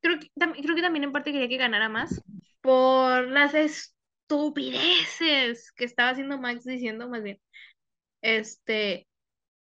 creo 0.00 0.20
que, 0.20 0.30
creo 0.62 0.76
que 0.76 0.82
también 0.82 1.04
en 1.04 1.12
parte 1.12 1.32
quería 1.32 1.48
que 1.48 1.56
ganara 1.56 1.88
más 1.88 2.22
por 2.60 3.28
las 3.28 3.54
estupideces 3.54 5.72
que 5.72 5.84
estaba 5.84 6.10
haciendo 6.10 6.38
Max 6.38 6.64
diciendo, 6.64 7.08
más 7.08 7.22
bien. 7.22 7.40
Este, 8.22 9.06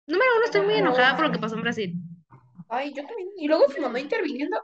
número 0.07 0.31
uno, 0.37 0.45
estoy 0.45 0.61
muy 0.61 0.75
enojada 0.75 1.15
por 1.15 1.25
lo 1.25 1.31
que 1.31 1.39
pasó 1.39 1.55
en 1.55 1.61
Brasil. 1.61 1.95
Ay, 2.73 2.93
yo 2.93 3.05
también. 3.05 3.29
Y 3.37 3.47
luego 3.47 3.69
su 3.69 3.81
mamá 3.81 3.99
interviniendo. 3.99 4.61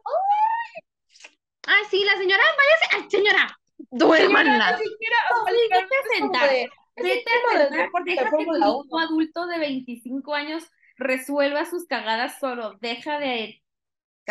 Ay, 1.68 1.84
sí, 1.89 2.04
la 2.04 2.18
señora, 2.18 2.44
váyase. 2.58 2.96
Ay, 2.96 3.10
señora, 3.10 3.58
Señora, 3.78 3.89
duérmanla. 3.92 4.78
ni 4.78 4.84
siquiera, 4.84 5.16
o 5.32 5.46
sea, 5.46 5.54
Sí, 5.54 5.62
vete 5.62 5.75
a 5.75 5.82
literalmente 5.82 5.96
es 5.96 6.20
como 6.20 6.34
sentar. 6.34 6.50
Vete 6.96 7.30
a 7.30 7.50
sentar, 7.50 7.72
deja 7.72 7.89
que 8.06 8.18
tu 8.18 8.30
Fórmula 8.36 8.68
hijo 8.68 8.86
1. 8.89 9.00
adulto 9.00 9.48
de 9.48 9.60
25 9.60 10.36
años 10.36 10.63
resuelva 10.98 11.66
sus 11.66 11.86
cagadas 11.86 12.39
solo. 12.39 12.78
Deja 12.82 13.20
de 13.20 13.62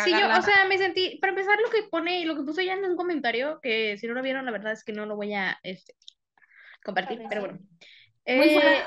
Sí, 0.03 0.11
yo, 0.11 0.27
o 0.37 0.41
sea, 0.41 0.65
me 0.65 0.77
sentí, 0.77 1.17
para 1.19 1.31
empezar, 1.31 1.59
lo 1.59 1.69
que 1.69 1.83
pone, 1.83 2.23
lo 2.25 2.35
que 2.35 2.43
puso 2.43 2.61
ya 2.61 2.73
en 2.73 2.85
un 2.85 2.95
comentario, 2.95 3.59
que 3.61 3.97
si 3.97 4.07
no 4.07 4.13
lo 4.13 4.21
vieron, 4.21 4.45
la 4.45 4.51
verdad 4.51 4.71
es 4.71 4.83
que 4.83 4.93
no 4.93 5.05
lo 5.05 5.15
voy 5.15 5.33
a 5.33 5.59
este, 5.63 5.93
compartir, 6.83 7.21
pero 7.27 7.41
bueno. 7.41 7.59
Eh, 8.25 8.81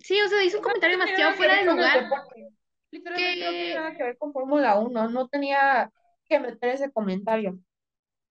sí, 0.00 0.20
o 0.20 0.28
sea, 0.28 0.44
hizo 0.44 0.58
un 0.58 0.62
comentario 0.62 0.96
demasiado 0.96 1.34
fuera 1.34 1.56
de 1.56 1.64
lugar. 1.64 2.04
deporte. 2.04 2.48
Literalmente 2.92 3.44
no 3.44 3.50
tiene 3.50 3.68
que- 3.68 3.74
nada 3.74 3.96
que 3.96 4.02
ver 4.04 4.18
con 4.18 4.32
Fórmula 4.32 4.78
1. 4.78 5.08
No 5.08 5.28
tenía 5.28 5.90
que 6.28 6.38
meter 6.38 6.70
ese 6.70 6.92
comentario. 6.92 7.58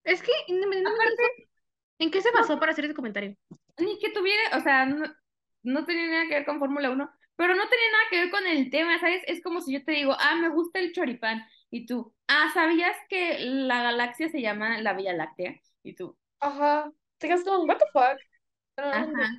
Es 0.03 0.21
que, 0.21 0.31
independientemente 0.47 1.49
¿en 1.99 2.11
qué 2.11 2.21
se 2.21 2.31
basó 2.31 2.59
para 2.59 2.71
hacer 2.71 2.85
ese 2.85 2.95
comentario? 2.95 3.35
Ni 3.77 3.99
que 3.99 4.11
tuviera, 4.11 4.57
o 4.57 4.61
sea, 4.61 4.85
no, 4.85 5.05
no 5.63 5.85
tenía 5.85 6.07
nada 6.07 6.23
que 6.27 6.35
ver 6.35 6.45
con 6.45 6.59
Fórmula 6.59 6.89
1, 6.89 7.09
pero 7.35 7.55
no 7.55 7.67
tenía 7.69 7.91
nada 7.91 8.03
que 8.09 8.19
ver 8.21 8.31
con 8.31 8.47
el 8.47 8.69
tema, 8.69 8.99
¿sabes? 8.99 9.23
Es 9.27 9.41
como 9.43 9.61
si 9.61 9.73
yo 9.73 9.83
te 9.83 9.91
digo, 9.93 10.15
ah, 10.19 10.35
me 10.35 10.49
gusta 10.49 10.79
el 10.79 10.93
choripán, 10.93 11.43
y 11.69 11.85
tú, 11.85 12.13
ah, 12.27 12.49
¿sabías 12.53 12.95
que 13.09 13.39
la 13.39 13.83
galaxia 13.83 14.29
se 14.29 14.41
llama 14.41 14.79
la 14.81 14.93
Vía 14.93 15.13
Láctea? 15.13 15.59
Y 15.83 15.95
tú, 15.95 16.17
Ajá. 16.39 16.91
Te 17.19 17.27
quedas 17.27 17.43
como, 17.43 17.65
what 17.65 17.77
the 17.77 17.85
fuck. 17.93 18.19
ajá, 18.77 19.29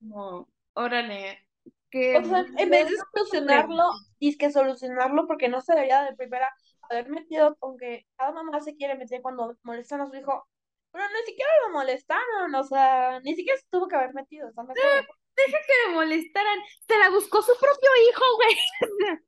como, 0.00 0.48
órale, 0.74 1.46
que 1.90 2.16
O 2.18 2.24
sea, 2.24 2.44
en 2.56 2.70
vez 2.70 2.88
de 2.88 2.96
solucionarlo, 3.14 3.84
y 4.18 4.36
que 4.36 4.50
solucionarlo 4.50 5.26
porque 5.26 5.48
no 5.48 5.60
se 5.60 5.74
debería 5.74 6.02
de 6.02 6.16
primera 6.16 6.48
haber 6.90 7.08
metido, 7.08 7.56
aunque 7.60 8.06
cada 8.16 8.32
mamá 8.32 8.60
se 8.60 8.74
quiere 8.76 8.96
meter 8.96 9.22
cuando 9.22 9.56
molestan 9.62 10.00
a 10.00 10.06
su 10.06 10.16
hijo, 10.16 10.46
pero 10.90 11.04
ni 11.04 11.26
siquiera 11.26 11.50
lo 11.66 11.72
molestaron, 11.74 12.54
o 12.54 12.64
sea, 12.64 13.20
ni 13.20 13.34
siquiera 13.34 13.58
se 13.58 13.66
tuvo 13.70 13.88
que 13.88 13.96
haber 13.96 14.14
metido, 14.14 14.48
¿están 14.48 14.66
de 14.66 14.72
acuerdo? 14.72 15.14
que 15.46 15.88
me 15.88 15.94
molestaran, 15.94 16.58
se 16.86 16.98
la 16.98 17.10
buscó 17.10 17.42
su 17.42 17.52
propio 17.58 17.90
hijo, 18.08 18.24
güey. 18.36 18.56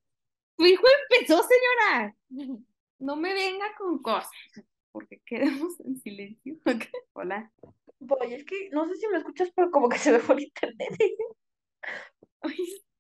Su 0.57 0.67
hijo 0.67 0.85
empezó, 1.09 1.43
señora. 1.43 2.15
No 2.99 3.17
me 3.17 3.33
venga 3.33 3.65
con 3.79 4.03
cosas, 4.03 4.31
porque 4.93 5.23
quedamos 5.25 5.81
en 5.81 5.97
silencio. 5.97 6.57
Hola. 7.15 7.51
Oye, 8.21 8.37
es 8.37 8.45
que 8.45 8.69
no 8.71 8.87
sé 8.87 8.97
si 8.97 9.09
me 9.09 9.19
escuchas, 9.19 9.51
pero 9.55 9.71
como 9.71 9.89
que 9.89 9.97
se 9.97 10.13
me 10.13 10.19
fue 10.19 10.35
el 10.35 10.43
internet. 10.43 10.91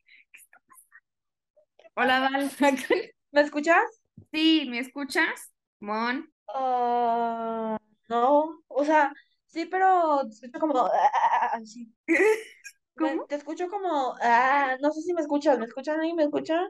Hola, 1.94 2.20
Val. 2.20 2.50
¿Me 3.32 3.40
escuchas? 3.40 4.00
Sí, 4.32 4.66
¿me 4.68 4.78
escuchas? 4.80 5.52
Mon. 5.80 6.32
Ah, 6.48 7.78
no, 8.08 8.62
o 8.68 8.84
sea, 8.84 9.12
sí, 9.46 9.66
pero 9.66 10.22
te 10.28 10.34
escucho 10.34 10.58
como, 10.60 10.78
ah, 10.86 11.50
así. 11.52 11.92
Me- 12.96 13.18
¿Cómo? 13.18 13.28
te 13.28 13.36
escucho 13.36 13.68
como, 13.68 14.14
ah, 14.22 14.76
no 14.80 14.92
sé 14.92 15.02
si 15.02 15.14
me 15.14 15.22
escuchas, 15.22 15.58
¿me 15.58 15.64
escuchan 15.66 16.00
ahí? 16.00 16.12
¿Me 16.14 16.24
escuchan? 16.24 16.68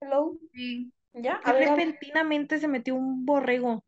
Hello, 0.00 0.38
Sí. 0.52 0.92
¿ya? 1.14 1.40
A. 1.44 1.52
Repentinamente 1.52 2.58
se 2.58 2.68
metió 2.68 2.94
un 2.94 3.24
borrego. 3.26 3.84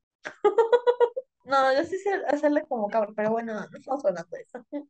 No, 1.50 1.74
yo 1.74 1.84
sí 1.84 1.98
sé 1.98 2.10
hacerle 2.28 2.64
como 2.68 2.88
cabrón, 2.88 3.14
pero 3.14 3.30
bueno, 3.30 3.54
no 3.54 3.78
estamos 3.78 4.04
hablando 4.04 4.36
de 4.36 4.42
eso. 4.42 4.66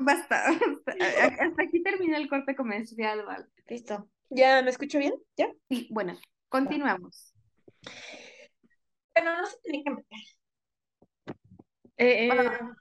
Basta, 0.00 0.46
Hasta 1.40 1.62
aquí 1.62 1.82
termina 1.82 2.16
el 2.18 2.28
corte 2.28 2.56
comercial, 2.56 3.24
Val. 3.24 3.48
Listo. 3.68 4.08
¿Ya 4.30 4.62
me 4.62 4.70
escucho 4.70 4.98
bien? 4.98 5.14
¿Ya? 5.36 5.48
Sí, 5.68 5.88
bueno, 5.90 6.18
continuamos. 6.48 7.32
Bueno, 9.14 9.36
no 9.36 9.46
se 9.46 9.56
tiene 9.62 9.84
que 9.84 9.90
meter. 9.90 10.18
Eh, 11.98 12.26
eh, 12.26 12.30
Ah. 12.32 12.76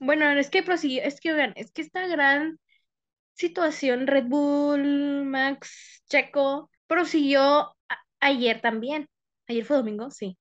bueno, 0.00 0.30
es 0.30 0.50
que 0.50 0.62
prosiguió, 0.62 1.02
es 1.02 1.20
que 1.20 1.32
oigan, 1.32 1.52
es 1.56 1.70
que 1.72 1.82
esta 1.82 2.06
gran 2.06 2.58
situación 3.34 4.06
Red 4.06 4.26
Bull, 4.26 5.24
Max, 5.24 6.02
Checo, 6.08 6.70
prosiguió 6.86 7.74
ayer 8.20 8.60
también. 8.60 9.08
Ayer 9.48 9.64
fue 9.64 9.76
domingo, 9.78 10.10
sí. 10.10 10.38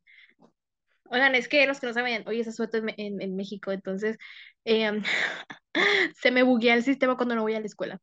Oigan, 1.09 1.35
es 1.35 1.47
que 1.47 1.65
los 1.67 1.79
que 1.79 1.87
no 1.87 1.93
saben, 1.93 2.23
hoy 2.27 2.39
es 2.41 2.47
asueto 2.47 2.77
en, 2.77 3.21
en- 3.21 3.35
México, 3.35 3.71
entonces 3.71 4.17
em, 4.65 5.03
se 6.21 6.31
me 6.31 6.43
buguea 6.43 6.73
el 6.75 6.83
sistema 6.83 7.15
cuando 7.17 7.35
no 7.35 7.43
voy 7.43 7.55
a 7.55 7.59
la 7.59 7.65
escuela. 7.67 7.99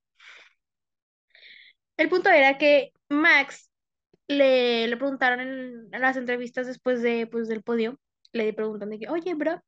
El 1.97 2.09
punto 2.09 2.31
era 2.31 2.59
que 2.59 2.93
Max 3.09 3.71
le, 4.29 4.89
le 4.89 4.97
preguntaron 4.97 5.41
en, 5.41 5.91
las 5.93 6.17
entrevistas 6.17 6.67
después 6.67 7.03
de, 7.03 7.27
pues, 7.27 7.49
del 7.49 7.63
podio 7.63 8.01
le 8.33 8.53
preguntan 8.55 8.91
de 8.91 8.99
que, 9.01 9.09
oye, 9.11 9.35
bro, 9.35 9.63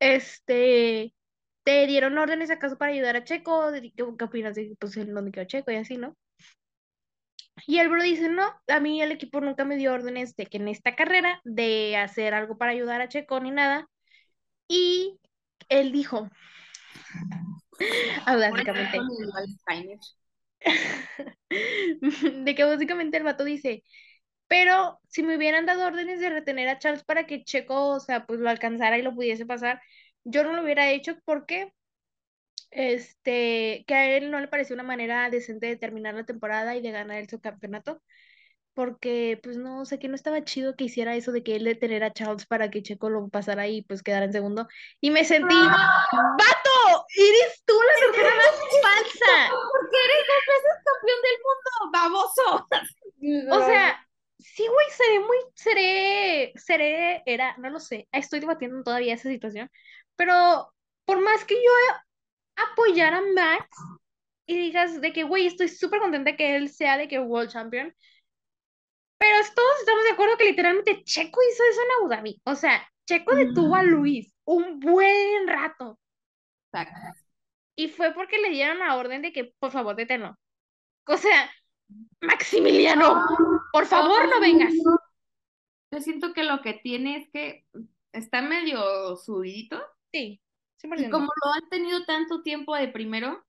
este, 0.00 1.14
¿te 1.64 1.86
dieron 1.86 2.18
órdenes 2.18 2.50
acaso 2.50 2.78
para 2.78 2.92
ayudar 2.92 3.16
a 3.16 3.24
Checo? 3.24 3.72
¿Qué, 3.72 3.92
qué 3.96 4.24
opinas 4.24 4.54
de 4.56 4.76
pues, 4.80 4.94
dónde 4.96 5.32
quedó 5.32 5.44
Checo 5.46 5.70
y 5.72 5.76
así, 5.76 5.96
no? 5.98 6.16
Y 7.66 7.78
el 7.78 7.88
bro 7.88 8.02
dice, 8.02 8.28
no, 8.28 8.52
a 8.68 8.80
mí 8.80 9.00
el 9.00 9.12
equipo 9.12 9.40
nunca 9.40 9.64
me 9.64 9.76
dio 9.76 9.92
órdenes 9.92 10.36
de 10.36 10.46
que 10.46 10.58
en 10.58 10.68
esta 10.68 10.96
carrera 10.96 11.40
de 11.44 11.96
hacer 11.96 12.34
algo 12.34 12.58
para 12.58 12.72
ayudar 12.72 13.00
a 13.00 13.08
Checo 13.08 13.40
ni 13.40 13.50
nada. 13.50 13.88
Y 14.68 15.18
él 15.68 15.92
dijo, 15.92 16.28
ah, 18.26 18.36
básicamente, 18.36 18.98
de 22.44 22.54
que 22.54 22.64
básicamente 22.64 23.16
el 23.16 23.22
vato 23.22 23.44
dice, 23.44 23.82
pero 24.48 25.00
si 25.08 25.22
me 25.22 25.36
hubieran 25.36 25.66
dado 25.66 25.86
órdenes 25.86 26.20
de 26.20 26.30
retener 26.30 26.68
a 26.68 26.78
Charles 26.78 27.04
para 27.04 27.26
que 27.26 27.44
Checo, 27.44 27.88
o 27.88 28.00
sea, 28.00 28.26
pues 28.26 28.40
lo 28.40 28.50
alcanzara 28.50 28.98
y 28.98 29.02
lo 29.02 29.14
pudiese 29.14 29.46
pasar, 29.46 29.80
yo 30.24 30.44
no 30.44 30.52
lo 30.52 30.62
hubiera 30.62 30.90
hecho 30.90 31.16
porque 31.24 31.72
este, 32.74 33.84
que 33.86 33.94
a 33.94 34.16
él 34.16 34.30
no 34.30 34.40
le 34.40 34.48
pareció 34.48 34.74
una 34.74 34.82
manera 34.82 35.30
decente 35.30 35.66
de 35.66 35.76
terminar 35.76 36.14
la 36.14 36.24
temporada 36.24 36.76
y 36.76 36.82
de 36.82 36.90
ganar 36.90 37.18
el 37.18 37.28
subcampeonato, 37.28 38.02
porque 38.74 39.38
pues 39.42 39.56
no 39.56 39.84
sé 39.84 39.98
que 40.00 40.08
no 40.08 40.16
estaba 40.16 40.42
chido 40.42 40.74
que 40.74 40.84
hiciera 40.84 41.14
eso 41.14 41.30
de 41.30 41.44
que 41.44 41.54
él 41.56 41.64
detenera 41.64 42.08
a 42.08 42.12
Charles 42.12 42.46
para 42.46 42.70
que 42.70 42.82
Checo 42.82 43.08
lo 43.08 43.28
pasara 43.28 43.68
y 43.68 43.82
pues 43.82 44.02
quedara 44.02 44.26
en 44.26 44.32
segundo. 44.32 44.66
Y 45.00 45.10
me 45.10 45.24
sentí, 45.24 45.54
¡Vato! 45.54 47.06
¡Eres 47.16 47.62
tú 47.64 47.74
la 47.80 48.06
persona 48.06 48.34
más 48.34 48.82
falsa! 48.82 49.50
Porque 49.50 49.96
eres 50.04 50.26
dos 50.28 50.44
veces 50.50 50.82
campeón 50.84 51.20
del 51.22 51.38
mundo, 51.44 51.90
baboso. 51.92 52.66
O 53.52 53.64
sea, 53.64 54.06
sí, 54.38 54.66
güey, 54.66 54.86
seré 54.90 55.20
muy, 55.20 55.36
seré, 55.54 56.52
seré, 56.56 57.22
era, 57.24 57.56
no 57.56 57.70
lo 57.70 57.80
sé, 57.80 58.06
estoy 58.12 58.40
debatiendo 58.40 58.82
todavía 58.82 59.14
esa 59.14 59.30
situación, 59.30 59.70
pero 60.14 60.74
por 61.06 61.20
más 61.22 61.44
que 61.46 61.54
yo 61.54 61.70
apoyara 62.56 63.18
a 63.18 63.22
Max 63.34 63.68
y 64.46 64.58
digas 64.58 65.00
de 65.00 65.12
que, 65.12 65.24
güey, 65.24 65.46
estoy 65.46 65.68
súper 65.68 66.00
contenta 66.00 66.36
que 66.36 66.56
él 66.56 66.68
sea 66.68 66.96
de 66.98 67.08
que 67.08 67.18
World 67.18 67.50
Champion, 67.50 67.94
pero 69.18 69.36
todos 69.54 69.78
estamos 69.80 70.04
de 70.04 70.10
acuerdo 70.10 70.36
que 70.36 70.44
literalmente 70.44 71.02
Checo 71.04 71.40
hizo 71.42 71.62
eso 71.70 71.80
en 71.80 71.88
Abu 71.98 72.08
Dhabi, 72.08 72.40
o 72.44 72.54
sea, 72.54 72.86
Checo 73.06 73.34
detuvo 73.34 73.74
a 73.74 73.82
Luis 73.82 74.34
un 74.44 74.80
buen 74.80 75.46
rato. 75.46 75.98
Exacto. 76.72 77.20
Y 77.76 77.88
fue 77.88 78.12
porque 78.12 78.38
le 78.38 78.50
dieron 78.50 78.78
la 78.78 78.96
orden 78.96 79.22
de 79.22 79.32
que, 79.32 79.52
por 79.58 79.70
favor, 79.70 79.96
deténlo. 79.96 80.36
O 81.06 81.16
sea, 81.16 81.50
Maximiliano, 82.20 83.26
por 83.72 83.86
favor, 83.86 84.28
no 84.28 84.40
vengas. 84.40 84.72
Yo 85.90 86.00
siento 86.00 86.32
que 86.32 86.44
lo 86.44 86.62
que 86.62 86.74
tiene 86.74 87.16
es 87.18 87.30
que 87.30 87.64
está 88.12 88.42
medio 88.42 89.16
subidito. 89.16 89.82
Sí, 90.12 90.40
Y 90.80 90.80
100%. 90.80 91.10
como 91.10 91.26
lo 91.26 91.52
han 91.52 91.68
tenido 91.70 92.04
tanto 92.04 92.42
tiempo 92.42 92.74
de 92.76 92.88
primero, 92.88 93.44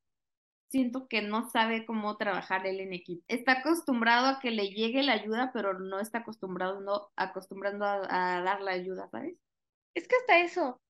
siento 0.69 1.07
que 1.07 1.21
no 1.21 1.49
sabe 1.49 1.85
cómo 1.85 2.17
trabajar 2.17 2.65
él 2.67 2.79
en 2.81 2.93
equipo. 2.93 3.23
Está 3.27 3.53
acostumbrado 3.53 4.27
a 4.27 4.39
que 4.39 4.51
le 4.51 4.69
llegue 4.69 5.03
la 5.03 5.13
ayuda, 5.13 5.51
pero 5.53 5.79
no 5.79 5.99
está 5.99 6.19
acostumbrado, 6.19 6.81
no, 6.81 7.09
acostumbrando 7.15 7.85
a, 7.85 8.37
a 8.37 8.41
dar 8.41 8.61
la 8.61 8.71
ayuda, 8.71 9.09
¿sabes? 9.09 9.37
Es 9.93 10.07
que 10.07 10.15
hasta 10.17 10.39
eso. 10.39 10.81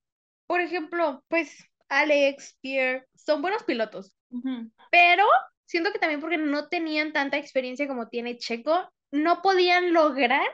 Por 0.48 0.62
ejemplo, 0.62 1.24
pues 1.28 1.66
Alex, 1.90 2.58
Pierre, 2.62 3.08
son 3.16 3.42
buenos 3.42 3.64
pilotos, 3.64 4.14
Ujú. 4.30 4.72
pero 4.92 5.26
siento 5.66 5.92
que 5.92 6.00
también 6.00 6.22
porque 6.22 6.38
no 6.38 6.70
tenían 6.70 7.14
tanta 7.14 7.38
experiencia 7.38 7.88
como 7.88 8.10
tiene 8.10 8.38
Checo, 8.38 8.90
no 9.12 9.42
podían 9.42 9.94
lograr 9.94 10.48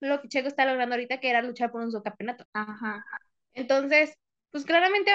lo 0.00 0.20
que 0.20 0.28
Checo 0.28 0.48
está 0.48 0.66
logrando 0.66 0.94
ahorita, 0.94 1.20
que 1.20 1.30
era 1.30 1.42
luchar 1.42 1.70
por 1.72 1.82
un 1.82 1.92
subcampeonato. 1.92 2.44
Ajá. 2.54 3.04
Entonces, 3.54 4.14
pues 4.52 4.64
claramente 4.64 5.10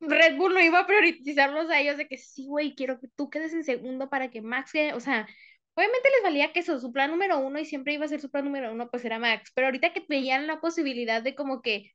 Red 0.00 0.36
Bull 0.36 0.52
no 0.52 0.60
iba 0.60 0.80
a 0.80 0.86
priorizarlos 0.86 1.70
a 1.70 1.80
ellos 1.80 1.96
de 1.96 2.06
que 2.06 2.18
sí, 2.18 2.46
güey, 2.46 2.74
quiero 2.74 3.00
que 3.00 3.08
tú 3.16 3.30
quedes 3.30 3.54
en 3.54 3.64
segundo 3.64 4.10
para 4.10 4.30
que 4.30 4.42
Max 4.42 4.72
quede, 4.72 4.92
o 4.92 5.00
sea, 5.00 5.26
obviamente 5.74 6.10
les 6.10 6.22
valía 6.22 6.52
que 6.52 6.60
eso, 6.60 6.78
su 6.78 6.92
plan 6.92 7.10
número 7.10 7.38
uno 7.38 7.58
y 7.58 7.64
siempre 7.64 7.94
iba 7.94 8.04
a 8.04 8.08
ser 8.08 8.20
su 8.20 8.30
plan 8.30 8.44
número 8.44 8.72
uno, 8.72 8.90
pues 8.90 9.04
era 9.04 9.18
Max, 9.18 9.50
pero 9.54 9.68
ahorita 9.68 9.92
que 9.92 10.04
veían 10.08 10.46
la 10.46 10.60
posibilidad 10.60 11.22
de 11.22 11.34
como 11.34 11.62
que 11.62 11.92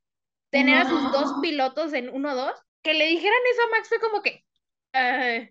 tener 0.50 0.78
a 0.78 0.88
sus 0.88 1.12
dos 1.12 1.34
pilotos 1.40 1.92
en 1.92 2.08
uno 2.08 2.32
o 2.32 2.34
dos, 2.34 2.60
que 2.82 2.94
le 2.94 3.06
dijeran 3.06 3.38
eso 3.52 3.62
a 3.62 3.70
Max 3.70 3.88
fue 3.88 4.00
como 4.00 4.22
que, 4.22 4.44
ah, 4.94 5.46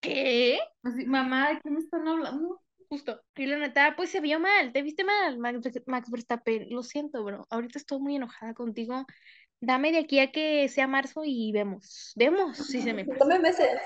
¿qué? 0.00 0.58
Así, 0.82 1.06
mamá, 1.06 1.50
¿de 1.50 1.60
qué 1.60 1.70
me 1.70 1.78
están 1.78 2.08
hablando? 2.08 2.60
Justo. 2.88 3.22
Y 3.36 3.46
la 3.46 3.58
neta, 3.58 3.94
pues 3.94 4.10
se 4.10 4.20
vio 4.20 4.40
mal, 4.40 4.72
te 4.72 4.82
viste 4.82 5.04
mal, 5.04 5.38
Max, 5.38 5.60
Max 5.86 6.10
Verstappen. 6.10 6.66
Lo 6.70 6.82
siento, 6.82 7.22
bro. 7.22 7.46
Ahorita 7.48 7.78
estoy 7.78 8.00
muy 8.00 8.16
enojada 8.16 8.52
contigo. 8.52 9.06
Dame 9.60 9.92
de 9.92 9.98
aquí 9.98 10.20
a 10.20 10.32
que 10.32 10.68
sea 10.68 10.86
marzo 10.86 11.22
y 11.24 11.52
vemos. 11.52 12.12
Vemos 12.16 12.56
si 12.56 12.80
se 12.80 12.94
me 12.94 13.04
pasa. 13.04 13.18
Tome 13.18 13.38
meses. 13.38 13.78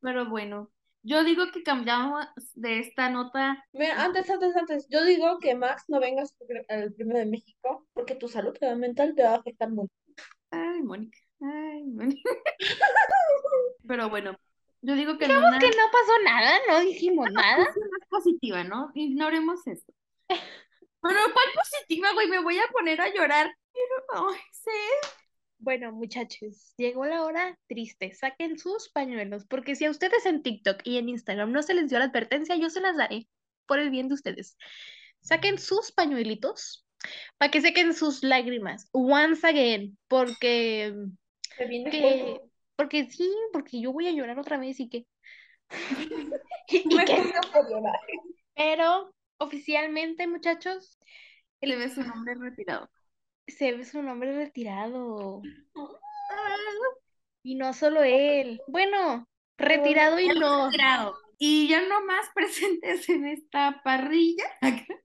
Pero 0.00 0.28
bueno, 0.28 0.70
yo 1.02 1.24
digo 1.24 1.50
que 1.52 1.62
cambiamos 1.62 2.26
de 2.54 2.80
esta 2.80 3.10
nota. 3.10 3.64
Mira, 3.72 4.02
antes, 4.02 4.28
antes, 4.30 4.56
antes, 4.56 4.88
yo 4.88 5.04
digo 5.04 5.38
que 5.38 5.54
Max 5.54 5.84
no 5.88 6.00
vengas 6.00 6.34
al 6.68 6.92
primero 6.92 7.18
de 7.18 7.26
México 7.26 7.86
porque 7.92 8.14
tu 8.14 8.28
salud 8.28 8.56
mental 8.76 9.14
te 9.14 9.22
va 9.22 9.30
a 9.30 9.36
afectar 9.36 9.70
mucho. 9.70 9.92
Ay, 10.50 10.82
Mónica. 10.82 11.18
Ay, 11.40 11.84
Mónica. 11.84 12.30
Pero 13.86 14.08
bueno, 14.08 14.38
yo 14.82 14.94
digo 14.94 15.18
que 15.18 15.26
Digamos 15.26 15.48
una 15.48 15.58
que 15.58 15.68
no 15.68 15.82
pasó 15.92 16.22
nada, 16.24 16.58
no 16.68 16.80
dijimos 16.80 17.30
nada. 17.32 17.58
más 17.58 18.08
positiva, 18.08 18.64
¿no? 18.64 18.90
Ignoremos 18.94 19.66
eso. 19.66 19.92
Bueno, 21.00 21.20
¿cuál 21.32 21.46
positiva, 21.54 22.12
güey? 22.12 22.28
Me 22.28 22.40
voy 22.40 22.58
a 22.58 22.66
poner 22.72 23.00
a 23.00 23.12
llorar. 23.12 23.54
Pero, 24.08 24.28
ay, 24.28 24.40
sí. 24.52 25.08
Bueno, 25.60 25.92
muchachos, 25.92 26.72
llegó 26.76 27.04
la 27.04 27.24
hora 27.24 27.58
triste. 27.66 28.12
Saquen 28.14 28.58
sus 28.58 28.88
pañuelos, 28.90 29.44
porque 29.46 29.74
si 29.74 29.84
a 29.84 29.90
ustedes 29.90 30.24
en 30.26 30.42
TikTok 30.42 30.80
y 30.84 30.98
en 30.98 31.08
Instagram 31.08 31.50
no 31.50 31.62
se 31.62 31.74
les 31.74 31.88
dio 31.90 31.98
la 31.98 32.06
advertencia, 32.06 32.56
yo 32.56 32.70
se 32.70 32.80
las 32.80 32.96
daré 32.96 33.28
por 33.66 33.80
el 33.80 33.90
bien 33.90 34.08
de 34.08 34.14
ustedes. 34.14 34.56
Saquen 35.20 35.58
sus 35.58 35.92
pañuelitos 35.92 36.86
para 37.38 37.50
que 37.50 37.60
sequen 37.60 37.92
sus 37.92 38.22
lágrimas 38.22 38.88
once 38.92 39.46
again, 39.46 39.98
porque 40.08 40.94
Se 41.56 41.66
viene 41.66 41.90
que, 41.90 42.00
poco. 42.34 42.50
porque 42.76 43.10
sí, 43.10 43.30
porque 43.52 43.80
yo 43.80 43.92
voy 43.92 44.06
a 44.06 44.12
llorar 44.12 44.38
otra 44.38 44.58
vez 44.58 44.78
y 44.80 44.88
que 44.88 45.06
y, 46.68 46.94
Me 46.94 47.04
pero 48.54 49.14
oficialmente, 49.38 50.26
muchachos, 50.26 50.98
Le 51.60 51.76
ve 51.76 51.88
su 51.88 52.02
nombre 52.02 52.34
retirado. 52.34 52.88
Se 53.48 53.72
ve 53.72 53.84
su 53.84 54.02
nombre 54.02 54.34
retirado. 54.34 55.42
Y 57.42 57.54
no 57.54 57.72
solo 57.72 58.02
él. 58.02 58.60
Bueno, 58.68 59.26
retirado 59.56 60.20
y 60.20 60.28
no. 60.28 60.66
Retirado. 60.66 61.14
Y 61.38 61.68
ya 61.68 61.86
no 61.88 62.04
más 62.04 62.26
presentes 62.34 63.08
en 63.08 63.26
esta 63.26 63.80
parrilla. 63.82 64.44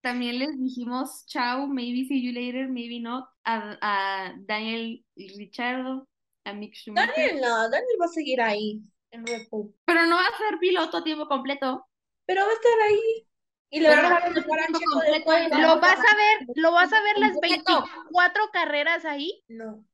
También 0.00 0.38
les 0.38 0.56
dijimos 0.56 1.26
chao, 1.26 1.66
maybe 1.66 2.06
see 2.06 2.22
you 2.22 2.32
later, 2.32 2.68
maybe 2.68 3.00
not, 3.00 3.24
a, 3.44 3.76
a 3.82 4.34
Daniel 4.38 5.04
Richardo, 5.16 6.06
a 6.44 6.52
Mick 6.52 6.74
Schumacher. 6.76 7.12
Daniel 7.16 7.40
no, 7.40 7.70
Daniel 7.70 7.96
va 8.00 8.04
a 8.04 8.08
seguir 8.08 8.40
ahí 8.40 8.82
en 9.10 9.26
Red 9.26 9.48
Bull. 9.50 9.74
Pero 9.84 10.06
no 10.06 10.14
va 10.14 10.22
a 10.22 10.38
ser 10.38 10.58
piloto 10.60 10.98
a 10.98 11.04
tiempo 11.04 11.26
completo. 11.26 11.88
Pero 12.24 12.42
va 12.42 12.50
a 12.50 12.54
estar 12.54 12.80
ahí. 12.88 13.26
Y 13.70 13.80
le 13.80 13.88
van 13.88 13.98
a 13.98 14.02
no 14.02 14.10
dar 14.10 14.22
completo. 14.32 15.58
¿Lo 15.58 15.80
vas 15.80 15.98
a 15.98 16.16
ver? 16.16 16.46
¿Lo 16.54 16.72
vas 16.72 16.92
a 16.92 17.02
ver 17.02 17.18
las 17.18 17.32
Completo. 17.32 17.84
24 17.84 18.50
carreras 18.52 19.04
ahí? 19.04 19.42
No. 19.48 19.84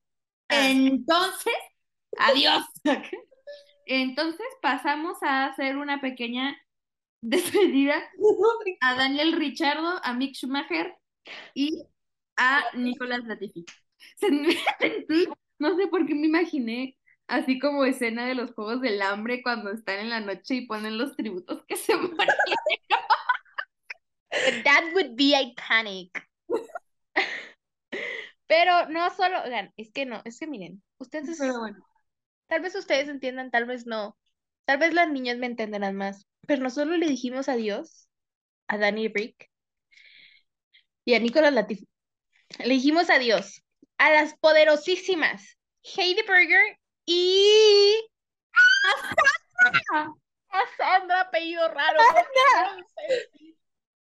Ah. 0.49 0.69
Entonces, 0.69 1.55
adiós. 2.19 2.65
Entonces 3.87 4.47
pasamos 4.61 5.23
a 5.23 5.47
hacer 5.47 5.77
una 5.77 6.01
pequeña 6.01 6.57
despedida 7.21 8.03
a 8.81 8.95
Daniel 8.95 9.33
Richardo, 9.33 10.01
a 10.03 10.13
Mick 10.13 10.35
Schumacher 10.35 10.95
y 11.55 11.85
a 12.37 12.65
Nicolas 12.75 13.25
Latifi. 13.25 13.65
Sentí, 14.17 15.29
no 15.59 15.77
sé 15.77 15.87
por 15.89 16.07
qué 16.07 16.15
me 16.15 16.27
imaginé 16.27 16.97
así 17.29 17.59
como 17.59 17.85
escena 17.85 18.27
de 18.27 18.35
los 18.35 18.53
Juegos 18.53 18.81
del 18.81 19.01
Hambre 19.01 19.43
cuando 19.43 19.71
están 19.71 20.01
en 20.01 20.11
la 20.11 20.21
noche 20.21 20.57
y 20.57 20.67
ponen 20.67 20.99
los 20.99 21.17
tributos 21.17 21.65
que 21.67 21.77
se 21.77 21.95
That 24.65 24.93
would 24.95 25.15
be 25.17 25.35
iconic. 25.35 26.11
Pero 28.47 28.89
no 28.89 29.09
solo, 29.11 29.43
oigan, 29.45 29.73
es 29.77 29.93
que 29.93 30.05
no, 30.05 30.21
es 30.25 30.39
que 30.39 30.47
miren, 30.47 30.83
ustedes, 30.99 31.39
Pero 31.39 31.59
bueno, 31.59 31.79
tal 32.49 32.61
vez 32.61 32.75
ustedes 32.75 33.09
entiendan, 33.09 33.51
tal 33.51 33.65
vez 33.65 33.87
no, 33.87 34.17
tal 34.67 34.79
vez 34.79 34.93
las 34.93 35.09
niñas 35.09 35.39
me 35.39 35.47
entenderán 35.47 35.97
más, 35.97 36.27
pero 36.47 36.63
nosotros 36.63 36.99
le 36.99 37.07
dijimos 37.07 37.49
adiós 37.49 38.09
a 38.69 38.77
Danny 38.77 39.09
Rick 39.09 39.51
y 41.07 41.15
a 41.15 41.21
Nicolas 41.21 41.55
Latifi. 41.55 41.89
Le 42.59 42.75
dijimos 42.75 43.09
adiós 43.09 43.63
a 43.97 44.11
las 44.11 44.37
poderosísimas 44.39 45.57
Heidi 45.83 46.23
Berger 46.29 46.79
y 47.07 48.07
a 50.51 50.61
Sandra, 50.77 51.23
apellido 51.23 51.67
raro. 51.69 51.99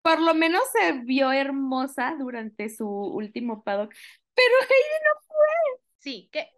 Por 0.07 0.21
lo 0.21 0.33
menos 0.33 0.63
se 0.71 0.93
vio 0.93 1.33
hermosa 1.33 2.15
durante 2.17 2.69
su 2.69 2.87
último 2.87 3.61
paddock. 3.61 3.93
Pero 4.33 4.55
Heidi 4.61 5.03
no 5.03 5.81
Sí, 5.99 6.29
¿qué? 6.31 6.49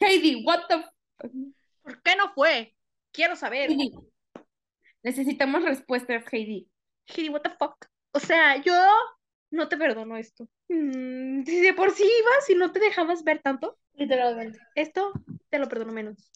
fue. 0.00 0.08
Heidi, 0.08 0.44
what 0.44 0.66
the 0.68 0.84
¿Por 1.80 2.02
qué 2.02 2.16
no 2.16 2.32
fue? 2.34 2.74
Quiero 3.12 3.36
saber. 3.36 3.70
Heidi. 3.70 3.92
Necesitamos 5.04 5.62
respuestas, 5.62 6.24
Heidi. 6.32 6.68
Heidi, 7.06 7.28
what 7.28 7.42
the 7.42 7.50
fuck? 7.50 7.86
O 8.10 8.18
sea, 8.18 8.56
yo 8.56 8.74
no 9.52 9.68
te 9.68 9.76
perdono 9.76 10.16
esto. 10.16 10.48
Mm, 10.68 11.44
si 11.44 11.60
de 11.60 11.72
por 11.72 11.92
sí 11.92 12.02
ibas 12.02 12.50
y 12.50 12.56
no 12.56 12.72
te 12.72 12.80
dejabas 12.80 13.22
ver 13.22 13.40
tanto, 13.42 13.78
Literalmente. 13.92 14.58
esto 14.74 15.12
te 15.50 15.60
lo 15.60 15.68
perdono 15.68 15.92
menos. 15.92 16.32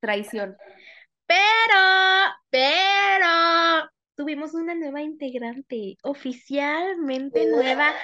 Traición. 0.00 0.56
Pero, 1.26 2.34
pero, 2.48 3.91
tuvimos 4.14 4.54
una 4.54 4.74
nueva 4.74 5.02
integrante, 5.02 5.96
oficialmente 6.02 7.46
nueva 7.46 7.94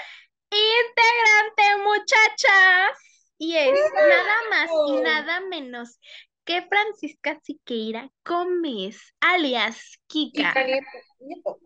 integrante, 0.51 1.83
muchachas. 1.85 2.99
Y 3.39 3.57
es 3.57 3.79
nada 3.95 4.37
más 4.51 4.71
y 4.89 5.01
nada 5.01 5.41
menos 5.41 6.01
que 6.45 6.63
Francisca 6.63 7.39
Siqueira 7.43 8.11
Gómez, 8.25 9.15
alias 9.21 10.01
Kika. 10.09 10.49
Kika 10.49 10.65
Nieto. 10.65 10.91
Nieto. 11.21 11.59